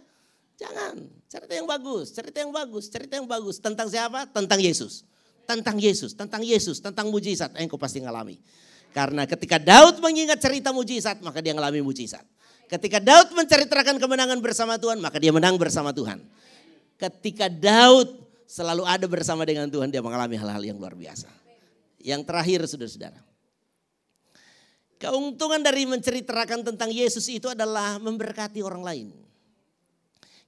Jangan. 0.57 1.05
Cerita 1.29 1.53
yang 1.53 1.67
bagus, 1.69 2.13
cerita 2.13 2.37
yang 2.41 2.51
bagus, 2.53 2.85
cerita 2.89 3.13
yang 3.17 3.27
bagus. 3.29 3.61
Tentang 3.61 3.87
siapa? 3.89 4.25
Tentang 4.29 4.57
Yesus. 4.57 5.05
Tentang 5.45 5.77
Yesus, 5.77 6.13
tentang 6.13 6.41
Yesus, 6.45 6.77
tentang 6.79 7.09
mujizat. 7.09 7.51
Engkau 7.59 7.75
pasti 7.75 7.99
ngalami. 7.99 8.39
Karena 8.93 9.25
ketika 9.25 9.57
Daud 9.57 9.99
mengingat 9.99 10.39
cerita 10.39 10.69
mujizat, 10.71 11.19
maka 11.25 11.39
dia 11.43 11.51
ngalami 11.55 11.81
mujizat. 11.83 12.23
Ketika 12.71 13.03
Daud 13.03 13.35
menceritakan 13.35 13.99
kemenangan 13.99 14.39
bersama 14.39 14.79
Tuhan, 14.79 15.03
maka 15.03 15.19
dia 15.19 15.33
menang 15.35 15.59
bersama 15.59 15.91
Tuhan. 15.91 16.23
Ketika 16.95 17.51
Daud 17.51 18.21
selalu 18.47 18.87
ada 18.87 19.07
bersama 19.09 19.43
dengan 19.43 19.67
Tuhan, 19.67 19.91
dia 19.91 19.99
mengalami 19.99 20.39
hal-hal 20.39 20.61
yang 20.63 20.77
luar 20.79 20.95
biasa. 20.95 21.40
Yang 22.01 22.21
terakhir, 22.27 22.59
saudara-saudara. 22.67 23.19
Keuntungan 25.01 25.61
dari 25.65 25.89
menceritakan 25.89 26.61
tentang 26.61 26.93
Yesus 26.93 27.25
itu 27.25 27.49
adalah 27.49 27.97
memberkati 27.97 28.61
orang 28.61 28.85
lain. 28.85 29.07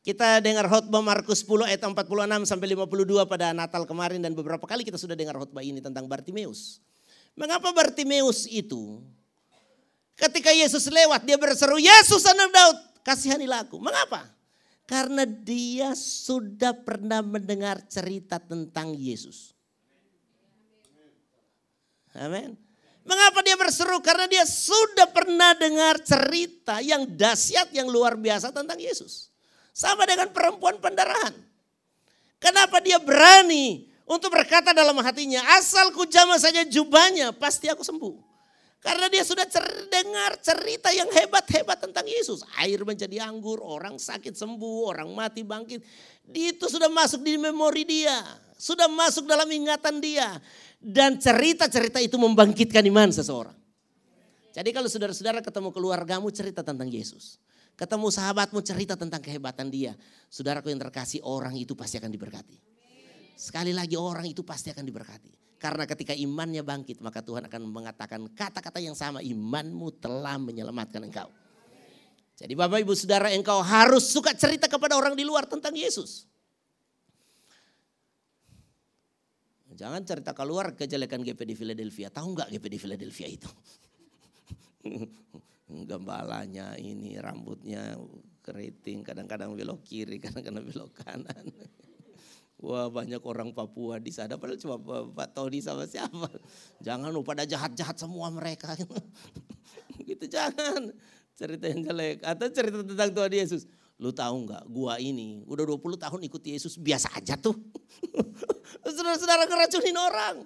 Kita 0.03 0.43
dengar 0.43 0.67
khotbah 0.67 0.99
Markus 0.99 1.41
10 1.41 1.73
ayat 1.73 1.81
46 1.81 2.43
sampai 2.45 2.67
52 2.75 3.23
pada 3.23 3.55
Natal 3.55 3.87
kemarin 3.87 4.19
dan 4.19 4.35
beberapa 4.35 4.67
kali 4.67 4.83
kita 4.83 4.99
sudah 4.99 5.15
dengar 5.15 5.39
khotbah 5.39 5.63
ini 5.63 5.79
tentang 5.79 6.05
Bartimeus. 6.05 6.83
Mengapa 7.33 7.73
Bartimeus 7.73 8.45
itu 8.45 9.01
Ketika 10.13 10.53
Yesus 10.53 10.85
lewat, 10.87 11.25
dia 11.25 11.37
berseru, 11.41 11.81
Yesus 11.81 12.21
anak 12.29 12.53
Daud, 12.53 12.77
kasihanilah 13.01 13.65
aku. 13.65 13.81
Mengapa? 13.81 14.29
Karena 14.85 15.25
dia 15.25 15.97
sudah 15.97 16.75
pernah 16.75 17.23
mendengar 17.25 17.81
cerita 17.89 18.37
tentang 18.37 18.93
Yesus. 18.93 19.57
Amin. 22.17 22.53
Mengapa 23.03 23.43
dia 23.43 23.59
berseru? 23.59 23.99
Karena 23.99 24.29
dia 24.31 24.47
sudah 24.47 25.11
pernah 25.11 25.51
dengar 25.59 25.99
cerita 25.99 26.79
yang 26.79 27.03
dahsyat, 27.03 27.73
yang 27.75 27.91
luar 27.91 28.15
biasa 28.15 28.55
tentang 28.55 28.79
Yesus. 28.79 29.27
Sama 29.75 30.07
dengan 30.07 30.31
perempuan 30.31 30.79
pendarahan. 30.79 31.35
Kenapa 32.39 32.79
dia 32.79 32.99
berani 32.99 33.91
untuk 34.07 34.31
berkata 34.31 34.71
dalam 34.71 34.95
hatinya, 34.99 35.43
asal 35.59 35.91
ku 35.91 36.03
jamah 36.07 36.39
saja 36.39 36.63
jubahnya, 36.67 37.31
pasti 37.35 37.67
aku 37.67 37.83
sembuh. 37.83 38.33
Karena 38.83 39.07
dia 39.07 39.23
sudah 39.23 39.47
cer 39.47 39.63
dengar 39.87 40.35
cerita 40.43 40.91
yang 40.91 41.07
hebat-hebat 41.07 41.79
tentang 41.79 42.03
Yesus. 42.03 42.43
Air 42.59 42.83
menjadi 42.83 43.23
anggur, 43.23 43.63
orang 43.63 43.95
sakit 43.95 44.35
sembuh, 44.35 44.91
orang 44.91 45.07
mati 45.15 45.39
bangkit. 45.39 45.79
Itu 46.35 46.67
sudah 46.67 46.91
masuk 46.91 47.23
di 47.23 47.39
memori 47.39 47.87
dia. 47.87 48.19
Sudah 48.63 48.87
masuk 48.87 49.27
dalam 49.27 49.51
ingatan 49.51 49.99
dia. 49.99 50.39
Dan 50.79 51.19
cerita-cerita 51.19 51.99
itu 51.99 52.15
membangkitkan 52.15 52.79
iman 52.87 53.11
seseorang. 53.11 53.55
Jadi 54.55 54.69
kalau 54.71 54.87
saudara-saudara 54.87 55.43
ketemu 55.43 55.75
keluargamu 55.75 56.31
cerita 56.31 56.63
tentang 56.63 56.87
Yesus. 56.87 57.43
Ketemu 57.75 58.07
sahabatmu 58.07 58.63
cerita 58.63 58.95
tentang 58.95 59.19
kehebatan 59.19 59.67
dia. 59.67 59.99
Saudaraku 60.31 60.71
yang 60.71 60.79
terkasih 60.79 61.19
orang 61.27 61.59
itu 61.59 61.75
pasti 61.75 61.99
akan 61.99 62.07
diberkati. 62.07 62.55
Sekali 63.35 63.75
lagi 63.75 63.99
orang 63.99 64.31
itu 64.31 64.47
pasti 64.47 64.71
akan 64.71 64.85
diberkati. 64.85 65.59
Karena 65.59 65.83
ketika 65.83 66.13
imannya 66.15 66.63
bangkit 66.63 67.03
maka 67.03 67.19
Tuhan 67.19 67.49
akan 67.49 67.61
mengatakan 67.67 68.19
kata-kata 68.31 68.79
yang 68.79 68.95
sama 68.95 69.19
imanmu 69.19 69.99
telah 69.99 70.39
menyelamatkan 70.39 71.03
engkau. 71.03 71.27
Jadi 72.39 72.53
Bapak 72.55 72.79
Ibu 72.83 72.93
Saudara 72.95 73.31
engkau 73.33 73.59
harus 73.59 74.07
suka 74.11 74.31
cerita 74.35 74.71
kepada 74.71 74.95
orang 74.95 75.15
di 75.17 75.27
luar 75.27 75.47
tentang 75.49 75.73
Yesus. 75.73 76.32
Jangan 79.73 80.01
cerita 80.05 80.31
keluar 80.37 80.77
kejelekan 80.77 81.25
GP 81.25 81.41
di 81.49 81.55
Philadelphia. 81.57 82.07
Tahu 82.13 82.27
nggak 82.37 82.49
GP 82.53 82.65
di 82.69 82.79
Philadelphia 82.79 83.27
itu? 83.27 83.49
Gembalanya 85.89 86.77
ini 86.77 87.17
rambutnya 87.17 87.97
keriting, 88.43 89.01
kadang-kadang 89.01 89.55
belok 89.55 89.81
kiri, 89.81 90.19
kadang-kadang 90.21 90.67
belok 90.67 90.91
kanan. 91.01 91.45
Wah 92.63 92.87
banyak 92.87 93.19
orang 93.27 93.51
Papua 93.51 93.99
di 93.99 94.13
sana, 94.13 94.39
padahal 94.39 94.55
cuma 94.55 94.79
Pak 95.11 95.35
Tony 95.35 95.59
sama 95.59 95.83
siapa. 95.83 96.31
Jangan 96.79 97.11
lupa 97.11 97.35
ada 97.35 97.43
jahat-jahat 97.43 97.99
semua 97.99 98.31
mereka. 98.31 98.71
gitu 100.07 100.25
jangan. 100.31 100.95
Cerita 101.35 101.65
yang 101.67 101.83
jelek. 101.83 102.23
Atau 102.23 102.47
cerita 102.55 102.79
tentang 102.85 103.11
Tuhan 103.11 103.33
Yesus. 103.35 103.67
Lu 104.01 104.09
tahu 104.09 104.49
nggak, 104.49 104.63
gua 104.67 104.97
ini 104.97 105.45
udah 105.45 105.63
20 105.63 105.95
tahun 106.01 106.19
ikut 106.25 106.41
Yesus 106.43 106.75
biasa 106.81 107.13
aja 107.13 107.37
tuh. 107.37 107.53
Saudara-saudara 108.83 109.45
ngeracunin 109.45 109.97
orang. 109.97 110.37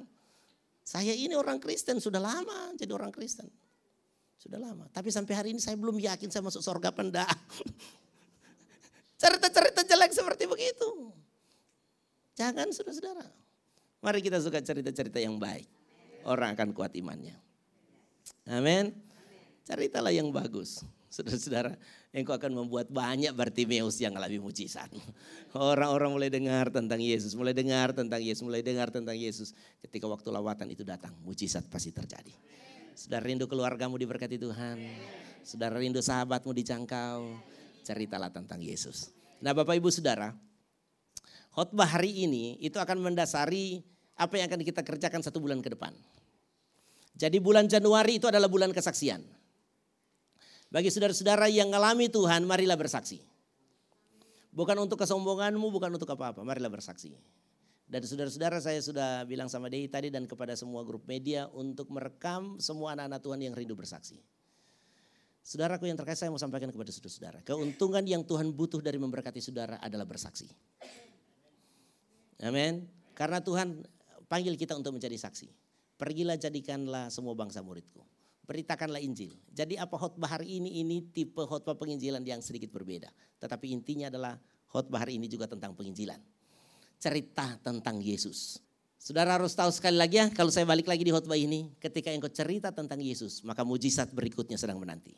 Saya 0.88 1.12
ini 1.12 1.36
orang 1.36 1.60
Kristen, 1.60 1.99
sudah 1.99 2.19
lama 2.23 2.71
jadi 2.79 2.91
orang 2.95 3.12
Kristen. 3.12 3.47
Sudah 4.39 4.62
lama. 4.62 4.88
Tapi 4.93 5.12
sampai 5.12 5.33
hari 5.36 5.49
ini 5.51 5.60
saya 5.60 5.75
belum 5.75 5.99
yakin 5.99 6.31
saya 6.31 6.45
masuk 6.45 6.63
surga 6.63 6.93
pendak. 6.93 7.27
Cerita-cerita 9.21 9.81
jelek 9.83 10.13
seperti 10.13 10.45
begitu. 10.45 11.12
Jangan 12.38 12.69
saudara-saudara. 12.69 13.25
Mari 13.99 14.19
kita 14.21 14.38
suka 14.38 14.62
cerita-cerita 14.62 15.17
yang 15.17 15.41
baik. 15.41 15.65
Orang 16.23 16.53
akan 16.53 16.69
kuat 16.71 16.93
imannya. 16.93 17.33
Amin. 18.45 18.93
Ceritalah 19.65 20.13
yang 20.13 20.29
bagus. 20.29 20.86
Saudara-saudara, 21.17 21.73
engkau 22.13 22.38
akan 22.38 22.53
membuat 22.53 22.93
banyak 22.93 23.34
Bartimeus 23.34 23.97
yang 23.97 24.13
lebih 24.13 24.38
mujizat. 24.38 24.86
Orang-orang 25.58 26.13
mulai 26.13 26.30
dengar 26.30 26.69
tentang 26.69 27.01
Yesus, 27.01 27.34
mulai 27.34 27.58
dengar 27.58 27.89
tentang 27.89 28.21
Yesus, 28.21 28.45
mulai 28.45 28.62
dengar 28.62 28.93
tentang 28.93 29.17
Yesus. 29.17 29.58
Ketika 29.82 30.06
waktu 30.06 30.30
lawatan 30.30 30.69
itu 30.69 30.86
datang, 30.86 31.17
mujizat 31.25 31.65
pasti 31.73 31.89
terjadi. 31.89 32.30
Saudara 32.93 33.25
rindu 33.25 33.49
keluargamu 33.49 33.97
diberkati 33.97 34.38
Tuhan. 34.38 34.77
Saudara 35.41 35.82
rindu 35.82 36.06
sahabatmu 36.06 36.53
dijangkau. 36.53 37.34
Ceritalah 37.82 38.30
tentang 38.30 38.62
Yesus. 38.62 39.10
Nah 39.41 39.58
Bapak 39.58 39.73
Ibu 39.73 39.89
Saudara, 39.89 40.38
khotbah 41.49 41.97
hari 41.97 42.30
ini 42.30 42.62
itu 42.62 42.77
akan 42.77 43.01
mendasari 43.01 43.82
apa 44.13 44.38
yang 44.38 44.53
akan 44.53 44.62
kita 44.62 44.86
kerjakan 44.86 45.25
satu 45.25 45.41
bulan 45.41 45.65
ke 45.65 45.73
depan. 45.73 45.97
Jadi 47.17 47.41
bulan 47.41 47.65
Januari 47.65 48.21
itu 48.21 48.30
adalah 48.30 48.45
bulan 48.45 48.69
kesaksian. 48.69 49.37
Bagi 50.67 50.91
saudara-saudara 50.91 51.47
yang 51.47 51.71
mengalami 51.71 52.12
Tuhan, 52.12 52.43
marilah 52.43 52.75
bersaksi. 52.75 53.23
Bukan 54.51 54.75
untuk 54.82 54.99
kesombonganmu, 54.99 55.67
bukan 55.69 55.95
untuk 55.95 56.10
apa-apa, 56.12 56.43
marilah 56.43 56.67
bersaksi. 56.67 57.15
Dan 57.88 58.03
saudara-saudara 58.03 58.60
saya 58.60 58.84
sudah 58.84 59.23
bilang 59.23 59.47
sama 59.47 59.71
Dei 59.71 59.88
tadi 59.88 60.12
dan 60.12 60.27
kepada 60.27 60.60
semua 60.60 60.84
grup 60.84 61.08
media 61.08 61.47
untuk 61.56 61.88
merekam 61.88 62.60
semua 62.60 62.91
anak-anak 62.99 63.23
Tuhan 63.23 63.39
yang 63.47 63.53
rindu 63.56 63.80
bersaksi. 63.80 64.19
Saudaraku 65.39 65.88
yang 65.88 65.95
terkait 65.95 66.19
saya 66.19 66.27
mau 66.27 66.41
sampaikan 66.41 66.67
kepada 66.67 66.91
saudara-saudara. 66.91 67.39
Keuntungan 67.47 68.03
yang 68.03 68.27
Tuhan 68.27 68.51
butuh 68.51 68.84
dari 68.84 68.99
memberkati 68.99 69.39
saudara 69.39 69.80
adalah 69.80 70.03
bersaksi. 70.03 70.51
Amin. 72.43 72.84
Karena 73.15 73.39
Tuhan 73.39 73.88
panggil 74.27 74.60
kita 74.60 74.75
untuk 74.75 74.99
menjadi 74.99 75.15
saksi. 75.15 75.47
Pergilah 75.95 76.36
jadikanlah 76.36 77.08
semua 77.08 77.32
bangsa 77.39 77.63
muridku. 77.63 78.03
Beritakanlah 78.47 79.03
Injil. 79.03 79.36
Jadi 79.51 79.75
apa 79.75 79.99
khotbah 79.99 80.39
hari 80.39 80.63
ini 80.63 80.79
ini 80.79 81.03
tipe 81.12 81.43
khotbah 81.43 81.75
penginjilan 81.75 82.23
yang 82.23 82.39
sedikit 82.39 82.71
berbeda. 82.71 83.12
Tetapi 83.43 83.75
intinya 83.75 84.07
adalah 84.07 84.39
khotbah 84.71 85.03
hari 85.03 85.19
ini 85.19 85.27
juga 85.27 85.51
tentang 85.51 85.75
penginjilan. 85.75 86.15
Cerita 86.95 87.60
tentang 87.60 87.99
Yesus. 87.99 88.63
Saudara 88.97 89.36
harus 89.36 89.51
tahu 89.51 89.69
sekali 89.69 89.99
lagi 89.99 90.17
ya, 90.17 90.31
kalau 90.31 90.49
saya 90.49 90.63
balik 90.63 90.88
lagi 90.88 91.03
di 91.03 91.12
khotbah 91.12 91.36
ini, 91.36 91.75
ketika 91.77 92.10
engkau 92.10 92.31
cerita 92.31 92.71
tentang 92.71 93.03
Yesus, 93.03 93.43
maka 93.43 93.62
mujizat 93.67 94.10
berikutnya 94.15 94.55
sedang 94.55 94.79
menanti. 94.79 95.13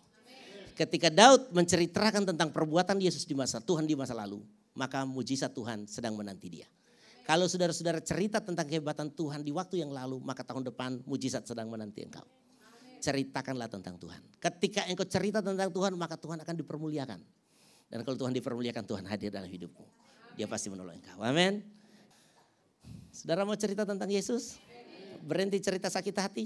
Ketika 0.73 1.13
Daud 1.13 1.53
menceritakan 1.53 2.33
tentang 2.33 2.49
perbuatan 2.49 2.97
Yesus 2.97 3.29
di 3.29 3.37
masa 3.37 3.61
Tuhan 3.61 3.85
di 3.85 3.93
masa 3.93 4.17
lalu, 4.17 4.41
maka 4.73 5.05
mujizat 5.05 5.53
Tuhan 5.53 5.85
sedang 5.85 6.17
menanti 6.17 6.49
dia. 6.49 6.67
Kalau 7.29 7.45
saudara-saudara 7.45 8.01
cerita 8.01 8.41
tentang 8.41 8.65
kehebatan 8.65 9.13
Tuhan 9.13 9.45
di 9.45 9.53
waktu 9.53 9.85
yang 9.85 9.93
lalu, 9.93 10.17
maka 10.17 10.41
tahun 10.41 10.65
depan 10.65 11.05
mujizat 11.05 11.45
sedang 11.45 11.69
menanti 11.69 12.01
engkau. 12.01 12.25
Ceritakanlah 12.99 13.71
tentang 13.71 13.95
Tuhan. 13.95 14.19
Ketika 14.43 14.83
engkau 14.91 15.07
cerita 15.07 15.39
tentang 15.39 15.71
Tuhan, 15.71 15.95
maka 15.95 16.19
Tuhan 16.19 16.43
akan 16.43 16.55
dipermuliakan. 16.59 17.19
Dan 17.89 17.99
kalau 18.05 18.17
Tuhan 18.19 18.35
dipermuliakan, 18.35 18.83
Tuhan 18.85 19.03
hadir 19.07 19.31
dalam 19.31 19.49
hidupmu. 19.49 19.87
Dia 20.35 20.45
pasti 20.45 20.67
menolong 20.67 20.99
engkau. 20.99 21.19
Amin. 21.23 21.63
Saudara 23.09 23.47
mau 23.47 23.57
cerita 23.57 23.83
tentang 23.87 24.07
Yesus? 24.11 24.61
Berhenti 25.25 25.59
cerita 25.59 25.89
sakit 25.89 26.15
hati? 26.15 26.45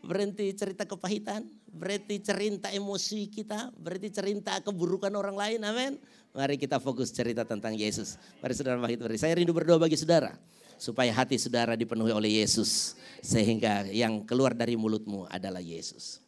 Berhenti 0.00 0.48
cerita 0.56 0.88
kepahitan? 0.88 1.44
Berhenti 1.68 2.16
cerita 2.24 2.72
emosi 2.72 3.28
kita? 3.28 3.74
Berhenti 3.76 4.08
cerita 4.08 4.56
keburukan 4.64 5.12
orang 5.12 5.36
lain? 5.36 5.60
Amin. 5.66 5.92
Mari 6.32 6.56
kita 6.56 6.80
fokus 6.80 7.12
cerita 7.12 7.44
tentang 7.44 7.76
Yesus. 7.76 8.16
Mari 8.40 8.52
saudara 8.56 8.80
bangkit. 8.80 9.02
Saya 9.20 9.36
rindu 9.36 9.52
berdoa 9.52 9.76
bagi 9.76 9.98
saudara. 9.98 10.32
Supaya 10.80 11.12
hati 11.12 11.36
saudara 11.36 11.76
dipenuhi 11.76 12.08
oleh 12.08 12.40
Yesus. 12.40 12.96
Sehingga 13.20 13.84
yang 13.92 14.24
keluar 14.24 14.56
dari 14.56 14.80
mulutmu 14.80 15.28
adalah 15.28 15.60
Yesus. 15.60 16.24